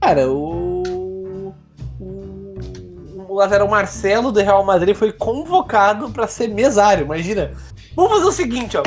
[0.00, 1.54] Cara, o.
[2.00, 2.54] O,
[3.28, 7.52] o lateral Marcelo do Real Madrid foi convocado para ser mesário, imagina.
[7.98, 8.82] Vamos fazer o seguinte, ó.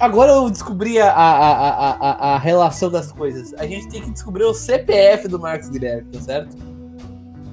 [0.00, 3.52] Agora eu descobri a, a, a, a, relação das coisas.
[3.58, 6.56] A gente tem que descobrir o CPF do Marcos Guilherme, tá certo?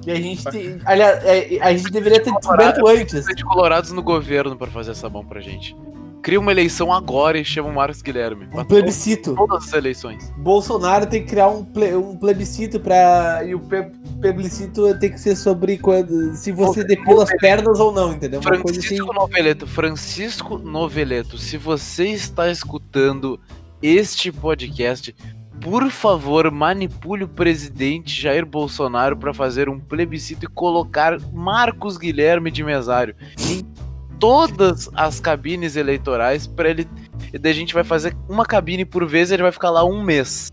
[0.06, 0.80] E a gente tem.
[0.86, 3.26] Aliás, é, a gente deveria ter descoberto antes.
[3.26, 5.76] de colorados no governo pra fazer essa mão pra gente.
[6.22, 8.48] Cria uma eleição agora e chama o Marcos Guilherme.
[8.54, 9.34] Um plebiscito.
[9.34, 10.32] todas as eleições.
[10.36, 13.42] Bolsonaro tem que criar um, ple- um plebiscito pra.
[13.44, 17.90] E o pe- plebiscito tem que ser sobre quando, se você depila as pernas ou
[17.90, 18.40] não, entendeu?
[18.40, 18.88] Uma coisa assim.
[18.96, 23.40] Francisco Noveleto, Francisco Noveleto, se você está escutando
[23.82, 25.12] este podcast,
[25.60, 32.48] por favor, manipule o presidente Jair Bolsonaro para fazer um plebiscito e colocar Marcos Guilherme
[32.50, 33.16] de mesário
[34.22, 36.88] todas as cabines eleitorais para ele.
[37.32, 39.84] E daí a gente vai fazer uma cabine por vez e ele vai ficar lá
[39.84, 40.52] um mês.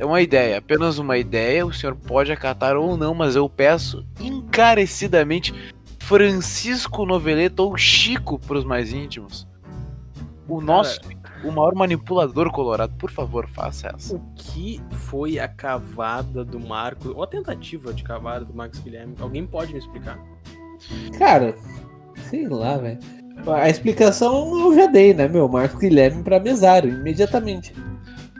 [0.00, 1.64] É uma ideia, apenas uma ideia.
[1.64, 5.54] O senhor pode acatar ou não, mas eu peço encarecidamente
[6.00, 9.46] Francisco Noveleto ou Chico para os mais íntimos.
[10.48, 11.00] O nosso,
[11.44, 14.16] o maior manipulador colorado, por favor, faça essa.
[14.16, 19.14] O que foi a cavada do Marcos, ou a tentativa de cavada do Marcos Guilherme?
[19.20, 20.18] Alguém pode me explicar?
[21.18, 21.54] Cara,
[22.28, 22.98] sei lá, velho.
[23.46, 25.48] A explicação eu já dei, né, meu?
[25.48, 27.74] Marcos Guilherme pra mesário, imediatamente.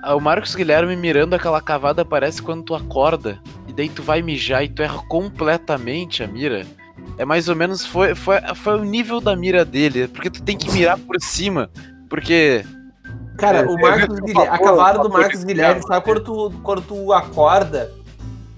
[0.03, 4.21] Ah, O Marcos Guilherme mirando aquela cavada parece quando tu acorda e daí tu vai
[4.23, 6.67] mijar e tu erra completamente a mira.
[7.17, 10.57] É mais ou menos foi, foi, foi o nível da mira dele, porque tu tem
[10.57, 11.71] que mirar por cima,
[12.09, 12.65] porque
[13.37, 17.13] Cara, É, o Marcos Guilherme, a cavada do Marcos Guilherme, sabe quando tu, quando tu
[17.13, 17.91] acorda,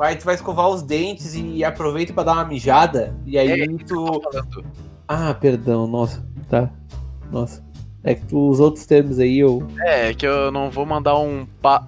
[0.03, 3.67] vai, tu vai escovar os dentes e aproveita pra dar uma mijada, e aí é
[3.67, 4.21] eu tu.
[5.07, 6.69] Ah, perdão, nossa, tá.
[7.31, 7.63] Nossa.
[8.03, 9.65] É que tu, os outros termos aí eu.
[9.79, 11.87] É, é que eu não vou mandar um pá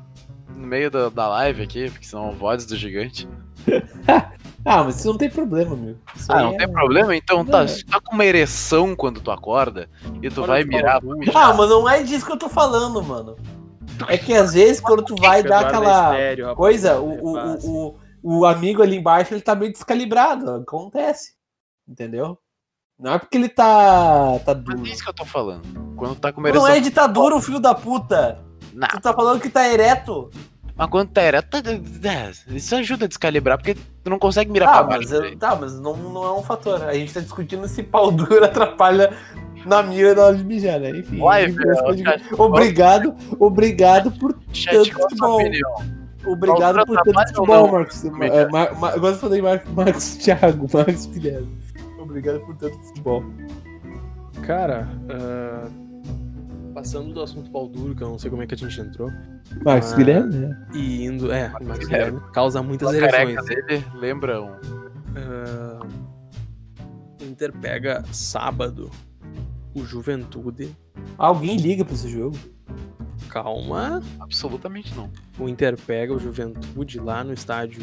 [0.57, 3.29] no meio da, da live aqui, porque senão voz do gigante.
[4.66, 5.94] Ah, mas isso não tem problema, meu.
[6.16, 7.14] Isso Ah, aí não é- tem problema?
[7.14, 7.66] Então Não, tá, é.
[7.66, 9.90] se tu tá com uma ereção quando tu acorda
[10.22, 11.03] e tu Olha vai o mirar.
[11.35, 13.37] Ah, mas não é disso que eu tô falando, mano.
[14.09, 17.35] É que às vezes quando tu vai dar Eduardo aquela Estéreo, rapaz, coisa, o, o,
[17.37, 17.66] repassa.
[17.68, 20.50] o, o, amigo ali embaixo ele tá meio descalibrado.
[20.50, 21.34] Acontece.
[21.87, 22.38] Entendeu?
[22.98, 24.87] Não é porque ele tá, tá Mas duro.
[24.87, 25.62] é isso que eu tô falando.
[25.96, 28.38] Quando tá com Não é ditadura, o filho da puta.
[28.72, 30.30] Não, Tu tá falando que tá ereto.
[30.76, 34.66] mas quando tá ereto, tá- é, isso ajuda a descalibrar, porque tu não consegue mirar
[34.68, 35.24] Tá, pra mas, baixo.
[35.26, 36.82] eu- tá, mas não, não é um fator.
[36.84, 39.12] A gente tá discutindo se pau duro atrapalha
[39.66, 40.90] na mira na hora de mijar, né?
[40.90, 41.20] Enfim.
[41.20, 41.74] Uai, velho,
[42.38, 45.40] obrigado, obrigado por tanto futebol.
[45.40, 46.03] opinião?
[46.26, 48.04] Obrigado por tanto futebol, Marcos.
[48.04, 51.58] É, Mar, Mar, agora eu falei Mar, Marcos Thiago, Marcos Guilherme.
[51.98, 53.24] Obrigado por tanto futebol.
[54.42, 58.58] Cara, uh, passando do assunto pau duro, que eu não sei como é que a
[58.58, 59.10] gente entrou.
[59.64, 60.66] Marcos uh, Guilherme, né?
[60.74, 62.20] E indo, é, Marcos, Marcos Guilherme.
[62.32, 63.44] Causa muitas a ereções.
[63.46, 64.50] dele lembra um.
[65.14, 65.87] Uh,
[67.24, 68.90] Inter pega sábado
[69.74, 70.76] o Juventude.
[71.18, 72.37] Alguém liga pra esse jogo?
[73.29, 74.03] Calma.
[74.20, 75.11] Absolutamente não.
[75.38, 77.83] O Inter pega o Juventude lá no estádio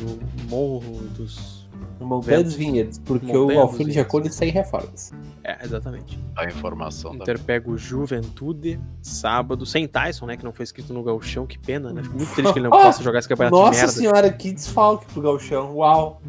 [0.50, 1.62] Morro dos.
[2.00, 5.12] Montanha dos Vinhedos, porque Montanha o Alfredo Jacone está em reformas.
[5.44, 6.18] É, exatamente.
[6.36, 7.12] A informação.
[7.12, 7.44] O Inter da...
[7.44, 10.36] pega o Juventude sábado, sem Tyson, né?
[10.36, 12.02] Que não foi escrito no Galchão, que pena, né?
[12.02, 13.94] Fico muito triste que ele não oh, possa jogar esse campeonato Nossa de merda.
[13.94, 15.76] senhora, que desfalque pro Galchão.
[15.76, 16.22] Uau!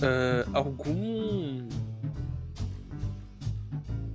[0.00, 1.53] Uh, algum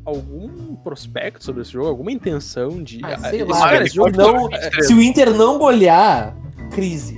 [0.10, 3.00] algum prospecto sobre esse jogo, alguma intenção de.
[3.04, 4.50] Ah, sei lá, cara, esse jogo não,
[4.82, 6.36] se o Inter não golear,
[6.72, 7.18] crise.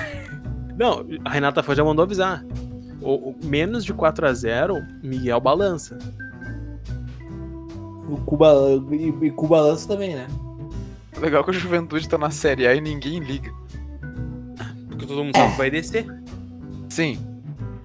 [0.76, 2.44] não, a Renata foi já mandou avisar.
[3.00, 5.98] O, o, menos de 4 a 0 Miguel balança.
[8.08, 8.52] O Cuba,
[8.90, 10.26] e, e Cuba balança também, né?
[11.20, 13.52] Legal que o Juventude tá na Série A e ninguém liga.
[14.88, 16.06] Porque todo mundo sabe que vai descer.
[16.88, 17.18] Sim,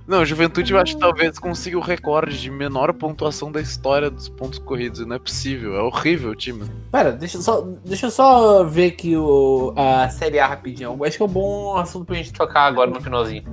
[0.10, 4.28] não, Juventude eu acho que talvez consiga o recorde de menor pontuação da história dos
[4.28, 5.06] pontos corridos.
[5.06, 6.66] Não é possível, é horrível o time.
[6.92, 10.98] Pera, deixa eu só, deixa eu só ver aqui o, a Série A rapidinho.
[10.98, 13.44] Eu acho que é um bom assunto pra gente tocar agora no finalzinho.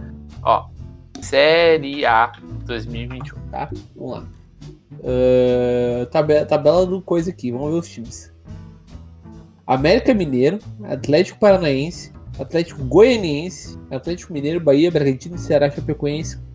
[0.43, 0.71] Ó,
[1.21, 2.33] Série A
[2.65, 3.69] 2021, tá?
[3.95, 4.27] Vamos lá.
[4.93, 8.35] Uh, tabela, tabela do coisa aqui, vamos ver os times.
[9.67, 16.46] América Mineiro, Atlético Paranaense, Atlético Goianiense, Atlético Mineiro, Bahia, Bragantino, Ceará, Chapecoense.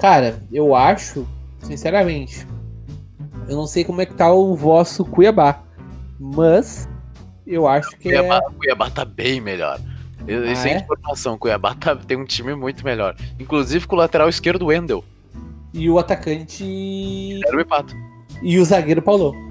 [0.00, 1.26] Cara, eu acho,
[1.62, 2.46] sinceramente,
[3.46, 5.62] eu não sei como é que tá o vosso Cuiabá,
[6.18, 6.88] mas
[7.46, 8.54] eu acho que Cuiabá, é...
[8.54, 9.78] Cuiabá tá bem melhor.
[10.26, 10.78] Eu, ah, sem é?
[10.78, 13.14] informação, Cuiabá tá, tem um time muito melhor.
[13.38, 15.04] Inclusive com o lateral esquerdo Wendel.
[15.72, 17.40] E o atacante.
[17.46, 17.94] Era o Pato.
[18.42, 19.49] E o zagueiro Paulo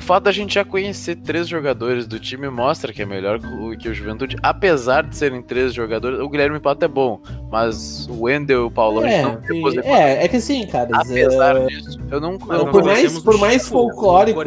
[0.00, 3.38] o fato da gente já conhecer três jogadores do time mostra que é melhor
[3.78, 4.34] que o Juventude.
[4.42, 8.70] Apesar de serem três jogadores, o Guilherme Pato é bom, mas o Wendel e o
[8.70, 9.38] Paulão é, não
[9.84, 10.88] É, é que assim, cara.
[10.94, 11.66] Apesar é...
[11.66, 12.32] disso, eu não.
[12.32, 14.42] Eu não por mais, por mais folclórico.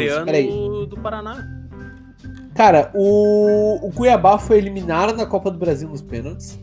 [0.87, 1.47] do Paraná.
[2.55, 6.59] Cara, o, o Cuiabá foi eliminado na Copa do Brasil nos pênaltis.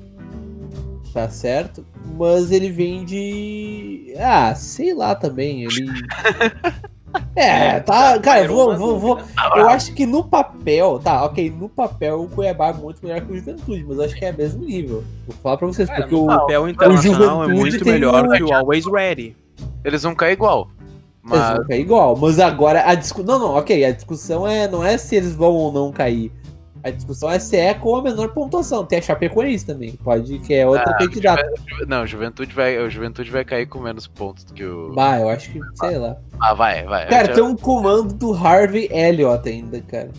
[1.14, 1.86] Tá certo?
[2.18, 4.14] Mas ele vem de.
[4.18, 5.62] Ah, sei lá também.
[5.62, 5.86] Ele.
[7.34, 9.20] É, tá, cara, vou, vou, vou.
[9.56, 13.32] Eu acho que no papel, tá, ok, no papel o Cuiabá é muito melhor que
[13.32, 15.04] o Juventude, mas eu acho que é mesmo nível.
[15.26, 18.30] Vou falar pra vocês, porque o papel internacional o é muito melhor um...
[18.30, 19.36] que o Always Ready.
[19.84, 20.68] Eles vão cair igual.
[21.22, 21.40] Mas...
[21.40, 23.38] Eles vão cair igual, mas agora a discussão.
[23.38, 26.32] Não, não, ok, a discussão é, não é se eles vão ou não cair.
[26.82, 28.86] A discussão é se é com a menor pontuação.
[28.86, 31.46] Tem a Chapecoense também, pode, que é outra ah, candidata.
[31.86, 34.92] Não, Juventude vai, o Juventude vai cair com menos pontos do que o.
[34.94, 36.16] Vai, eu acho que, sei lá.
[36.40, 37.06] Ah, vai, vai.
[37.08, 37.34] Cara, já...
[37.34, 40.10] tem um comando do Harvey Elliott ainda, cara.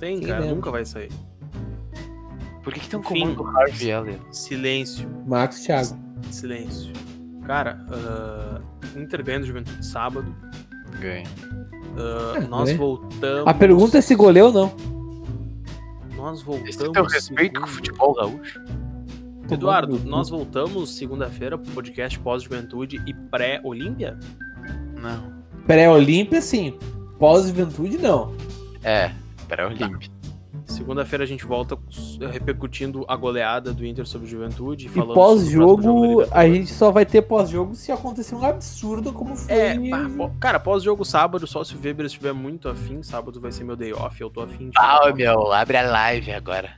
[0.00, 0.56] Tem, Quem cara, lembra?
[0.56, 1.12] nunca vai sair.
[2.64, 4.20] Por que, que tem um comando do Harvey Elliott?
[4.32, 5.08] Silêncio.
[5.24, 5.96] Marcos Thiago.
[6.32, 6.92] Silêncio.
[7.46, 10.34] Cara, uh, Inter ganha Juventude sábado.
[11.00, 11.26] Ganha.
[11.92, 13.46] Uh, nós voltamos.
[13.46, 14.91] A pergunta é se goleou ou não
[16.22, 16.76] nós voltamos.
[16.76, 18.60] Esse teu respeito com o futebol gaúcho?
[19.50, 24.16] Eduardo, nós voltamos segunda-feira pro podcast pós-juventude e pré-olímpia?
[25.00, 25.32] Não.
[25.66, 26.78] Pré-olímpia, sim.
[27.18, 28.32] Pós-juventude, não.
[28.84, 29.10] É,
[29.48, 30.08] pré-olímpia.
[30.66, 31.76] Segunda-feira a gente volta
[32.30, 34.86] repercutindo a goleada do Inter sobre Juventude.
[34.86, 39.54] E pós-jogo, a gente só vai ter pós-jogo se acontecer um absurdo como foi.
[39.54, 39.76] É,
[40.40, 43.92] cara, pós-jogo sábado, só se o Weber estiver muito afim, sábado vai ser meu day
[43.92, 44.78] off, eu tô afim de.
[44.78, 46.70] Ah, meu, abre a live agora.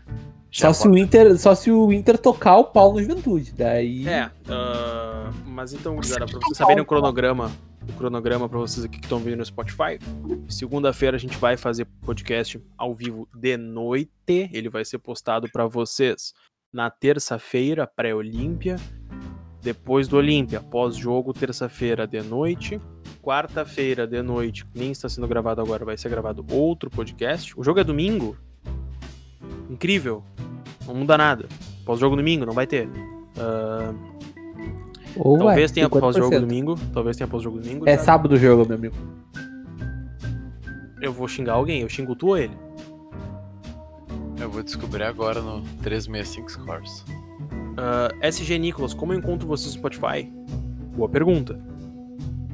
[0.51, 4.09] só se, o Inter, só se o Inter tocar o pau no Juventude, daí...
[4.09, 7.51] É, uh, mas então, galera, pra vocês saberem o cronograma,
[7.89, 9.99] o cronograma para vocês aqui que estão vendo no Spotify.
[10.49, 14.11] Segunda-feira a gente vai fazer podcast ao vivo de noite.
[14.27, 16.33] Ele vai ser postado para vocês
[16.73, 18.77] na terça-feira, pré-Olímpia.
[19.63, 22.81] Depois do Olímpia, pós-jogo, terça-feira de noite.
[23.23, 27.59] Quarta-feira de noite, nem está sendo gravado agora, vai ser gravado outro podcast.
[27.59, 28.37] O jogo é domingo.
[29.71, 30.23] Incrível.
[30.87, 31.49] Não muda nada.
[31.87, 32.87] Pós-jogo domingo, não vai ter.
[32.87, 34.15] Uh,
[35.17, 36.75] ou talvez tenha pós-jogo domingo.
[36.93, 37.89] Talvez tenha pós-jogo domingo.
[37.89, 38.03] É já.
[38.03, 38.95] sábado o jogo, meu amigo.
[41.01, 41.83] Eu vou xingar alguém.
[41.83, 42.57] Eu xingo tu ou ele?
[44.41, 47.05] Eu vou descobrir agora no 365 Scores.
[47.75, 50.31] Uh, SG Nicolas, como eu encontro você no Spotify?
[50.97, 51.59] Boa pergunta.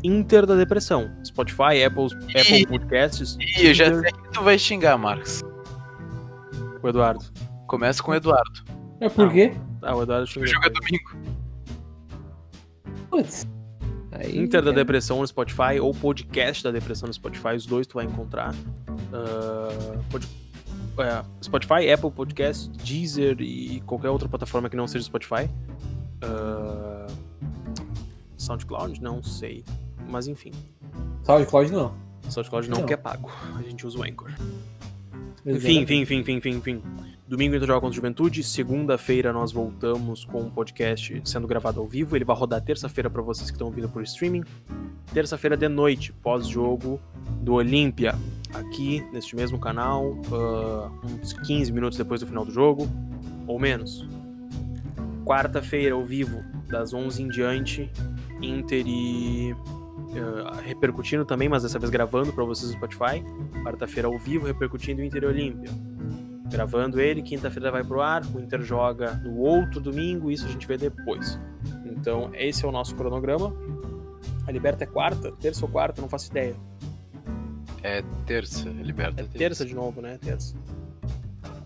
[0.02, 1.10] Inter da Depressão.
[1.24, 2.06] Spotify, Apple,
[2.38, 3.36] Apple Podcasts.
[3.38, 5.42] Ih, eu já sei tu vai xingar, Marcos?
[6.82, 7.24] O Eduardo.
[7.66, 8.64] Começa com o Eduardo.
[9.00, 9.52] É por quê?
[9.82, 10.46] Ah, o Eduardo O xingou.
[10.46, 11.39] jogo é domingo.
[13.10, 13.46] Putz.
[14.12, 14.74] Aí, Inter da é.
[14.74, 18.54] Depressão no Spotify ou podcast da Depressão no Spotify, os dois tu vai encontrar.
[19.12, 20.28] Ah, pod-
[20.98, 25.48] é, Spotify, Apple Podcast, Deezer e qualquer outra plataforma que não seja Spotify.
[26.22, 27.06] Ah,
[28.36, 29.64] SoundCloud, não sei.
[30.08, 30.50] Mas enfim,
[31.24, 31.94] SoundCloud não.
[32.28, 32.86] SoundCloud não, Não.
[32.86, 33.30] que é pago.
[33.58, 34.30] A gente usa o Anchor.
[35.46, 36.82] Enfim, enfim, enfim, enfim, enfim, enfim.
[37.26, 38.42] Domingo Inter joga contra Juventude.
[38.42, 42.16] Segunda-feira nós voltamos com o podcast sendo gravado ao vivo.
[42.16, 44.42] Ele vai rodar terça-feira para vocês que estão ouvindo por streaming.
[45.14, 47.00] Terça-feira de noite, pós-jogo
[47.40, 48.14] do Olímpia,
[48.52, 52.88] aqui neste mesmo canal, ah, uns 15 minutos depois do final do jogo,
[53.46, 54.06] ou menos.
[55.24, 57.90] Quarta-feira, ao vivo, das 11 em diante,
[58.42, 59.54] Inter e.
[60.18, 63.22] ah, repercutindo também, mas dessa vez gravando para vocês no Spotify.
[63.62, 65.70] Quarta-feira ao vivo, repercutindo o Inter Olímpia.
[66.50, 70.66] Gravando ele, quinta-feira vai pro ar, o Inter joga no outro domingo, isso a gente
[70.66, 71.38] vê depois.
[71.84, 73.54] Então, esse é o nosso cronograma.
[74.46, 76.56] A Liberta é quarta, terça ou quarta, não faço ideia.
[77.82, 80.18] É terça, liberta É terça de novo, né?
[80.18, 80.54] Terça.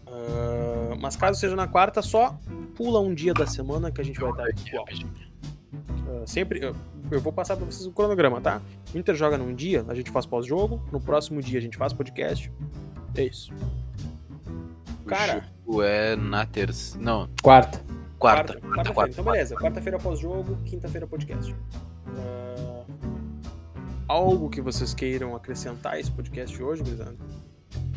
[0.06, 2.38] Ah, mas caso seja na quarta, só
[2.74, 4.76] pula um dia da semana que a gente vai estar Aqui,
[6.26, 6.64] sempre.
[6.64, 6.74] Eu,
[7.10, 8.60] eu vou passar pra vocês o cronograma, tá?
[8.94, 10.82] O Inter joga num dia, a gente faz pós-jogo.
[10.92, 12.50] No próximo dia a gente faz podcast.
[13.16, 13.52] É isso.
[15.06, 16.98] Cara, O é na terça.
[16.98, 17.78] Não, Quarta.
[18.18, 18.54] quarta.
[18.54, 18.94] quarta- Quarta, quarta-feira.
[18.94, 19.12] quarta.
[19.12, 19.54] Então, beleza.
[19.56, 21.54] Quarta-feira pós-jogo, quinta-feira podcast.
[22.16, 22.84] Ah,
[24.08, 27.18] algo que vocês queiram acrescentar a esse podcast hoje, Grisando?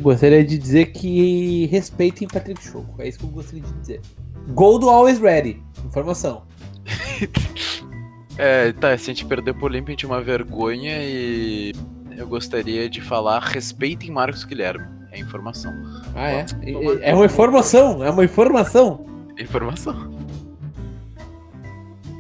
[0.02, 3.02] Gostaria de dizer que respeitem Patrick Choco.
[3.02, 4.02] É isso que eu gostaria de dizer.
[4.50, 5.62] Gol do Always Ready.
[5.86, 6.44] Informação.
[8.38, 11.74] É, tá, se a gente perder pro Olímpia, a gente é uma vergonha e
[12.16, 14.86] eu gostaria de falar respeitem Marcos Guilherme.
[15.12, 15.74] É informação.
[16.16, 16.46] Ah, é?
[17.02, 18.04] É- uma informação.
[18.04, 19.06] É uma informação.
[19.40, 20.16] Informação.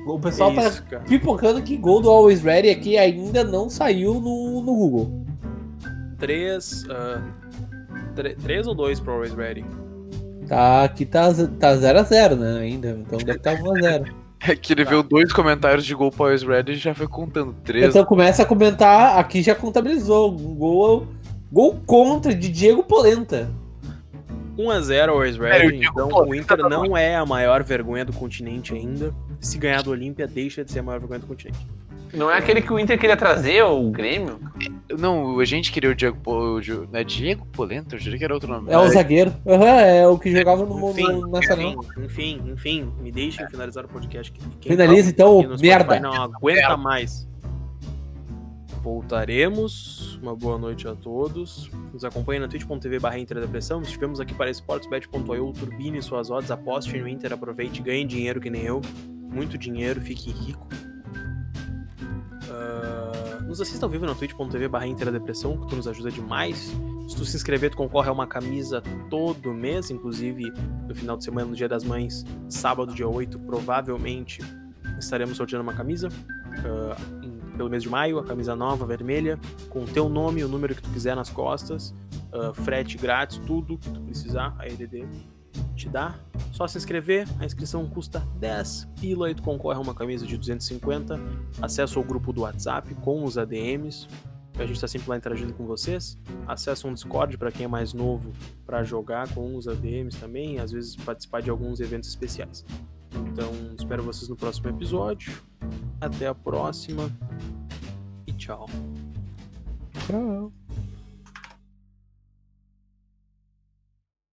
[0.07, 1.03] O pessoal tá Isso, cara.
[1.03, 5.25] pipocando que gol do Always Ready aqui ainda não saiu no, no Google.
[6.17, 6.85] Três.
[8.15, 9.65] tre- três ou dois pro Always Ready?
[10.47, 12.59] Tá, aqui tá 0x0, tá 0 a 0, né?
[12.61, 12.97] Ainda.
[13.05, 14.13] Então deve estar 1x0.
[14.39, 14.91] É que ele Tá.
[14.91, 17.53] viu dois comentários de gol para o Red e já foi contando.
[17.63, 17.87] Três.
[17.89, 19.17] Então começa a comentar.
[19.17, 20.31] Aqui já contabilizou.
[20.31, 21.07] Um gol,
[21.51, 23.49] gol contra de Diego Polenta.
[24.57, 28.03] 1x0 Always Sério, Ready, eu digo, então o Inter tá não é a maior vergonha
[28.03, 29.13] do continente ainda.
[29.39, 31.59] Se ganhar do Olímpia, deixa de ser a maior vergonha do continente.
[32.13, 34.39] Não é aquele que o Inter queria trazer, o Grêmio?
[34.97, 36.17] Não, a gente queria o Diego.
[36.25, 36.59] O
[36.93, 37.95] é Diego Polenta?
[37.95, 38.71] Eu jurei que era outro nome.
[38.71, 39.33] É o zagueiro.
[39.45, 41.71] Aham, é o que jogava no, Enfim, no Nacional.
[41.97, 44.31] enfim, enfim, enfim, me deixem finalizar o podcast.
[44.31, 45.99] que Quem Finaliza, tá então, merda.
[45.99, 47.27] Não aguenta mais.
[48.81, 50.17] Voltaremos.
[50.21, 51.69] Uma boa noite a todos.
[51.91, 53.81] Nos acompanhe na twitch.tv barra Inter Depressão.
[53.81, 55.51] Estivemos aqui para sportsbet.io.
[55.51, 58.81] Turbine suas odds, aposte no Inter, aproveite, ganhe dinheiro que nem eu.
[59.05, 60.65] Muito dinheiro, fique rico.
[62.59, 66.73] Ah, nos assista ao vivo na twitch.tv barra Depressão, que tu nos ajuda demais.
[67.07, 70.51] Se tu se inscrever, tu concorre a uma camisa todo mês, inclusive
[70.87, 74.39] no final de semana, no Dia das Mães, sábado, dia 8, provavelmente
[74.99, 76.09] estaremos sorteando uma camisa.
[77.23, 79.39] em- pelo mês de maio, a camisa nova, vermelha,
[79.69, 81.93] com o teu nome o número que tu quiser nas costas,
[82.33, 85.07] ah, frete grátis, tudo que tu precisar, a EDD
[85.77, 86.15] te dá.
[86.51, 90.37] Só se inscrever, a inscrição custa 10 pila e tu concorre a uma camisa de
[90.37, 91.19] 250,
[91.61, 94.07] acesso ao grupo do WhatsApp com os ADMs,
[94.57, 96.17] a gente está sempre lá interagindo com vocês,
[96.47, 98.31] acesso um Discord para quem é mais novo
[98.65, 102.65] para jogar com os ADMs também, às vezes participar de alguns eventos especiais.
[103.31, 105.41] Então, espero vocês no próximo episódio.
[106.01, 107.11] Até a próxima
[108.25, 108.67] e tchau.
[110.07, 110.51] Tchau.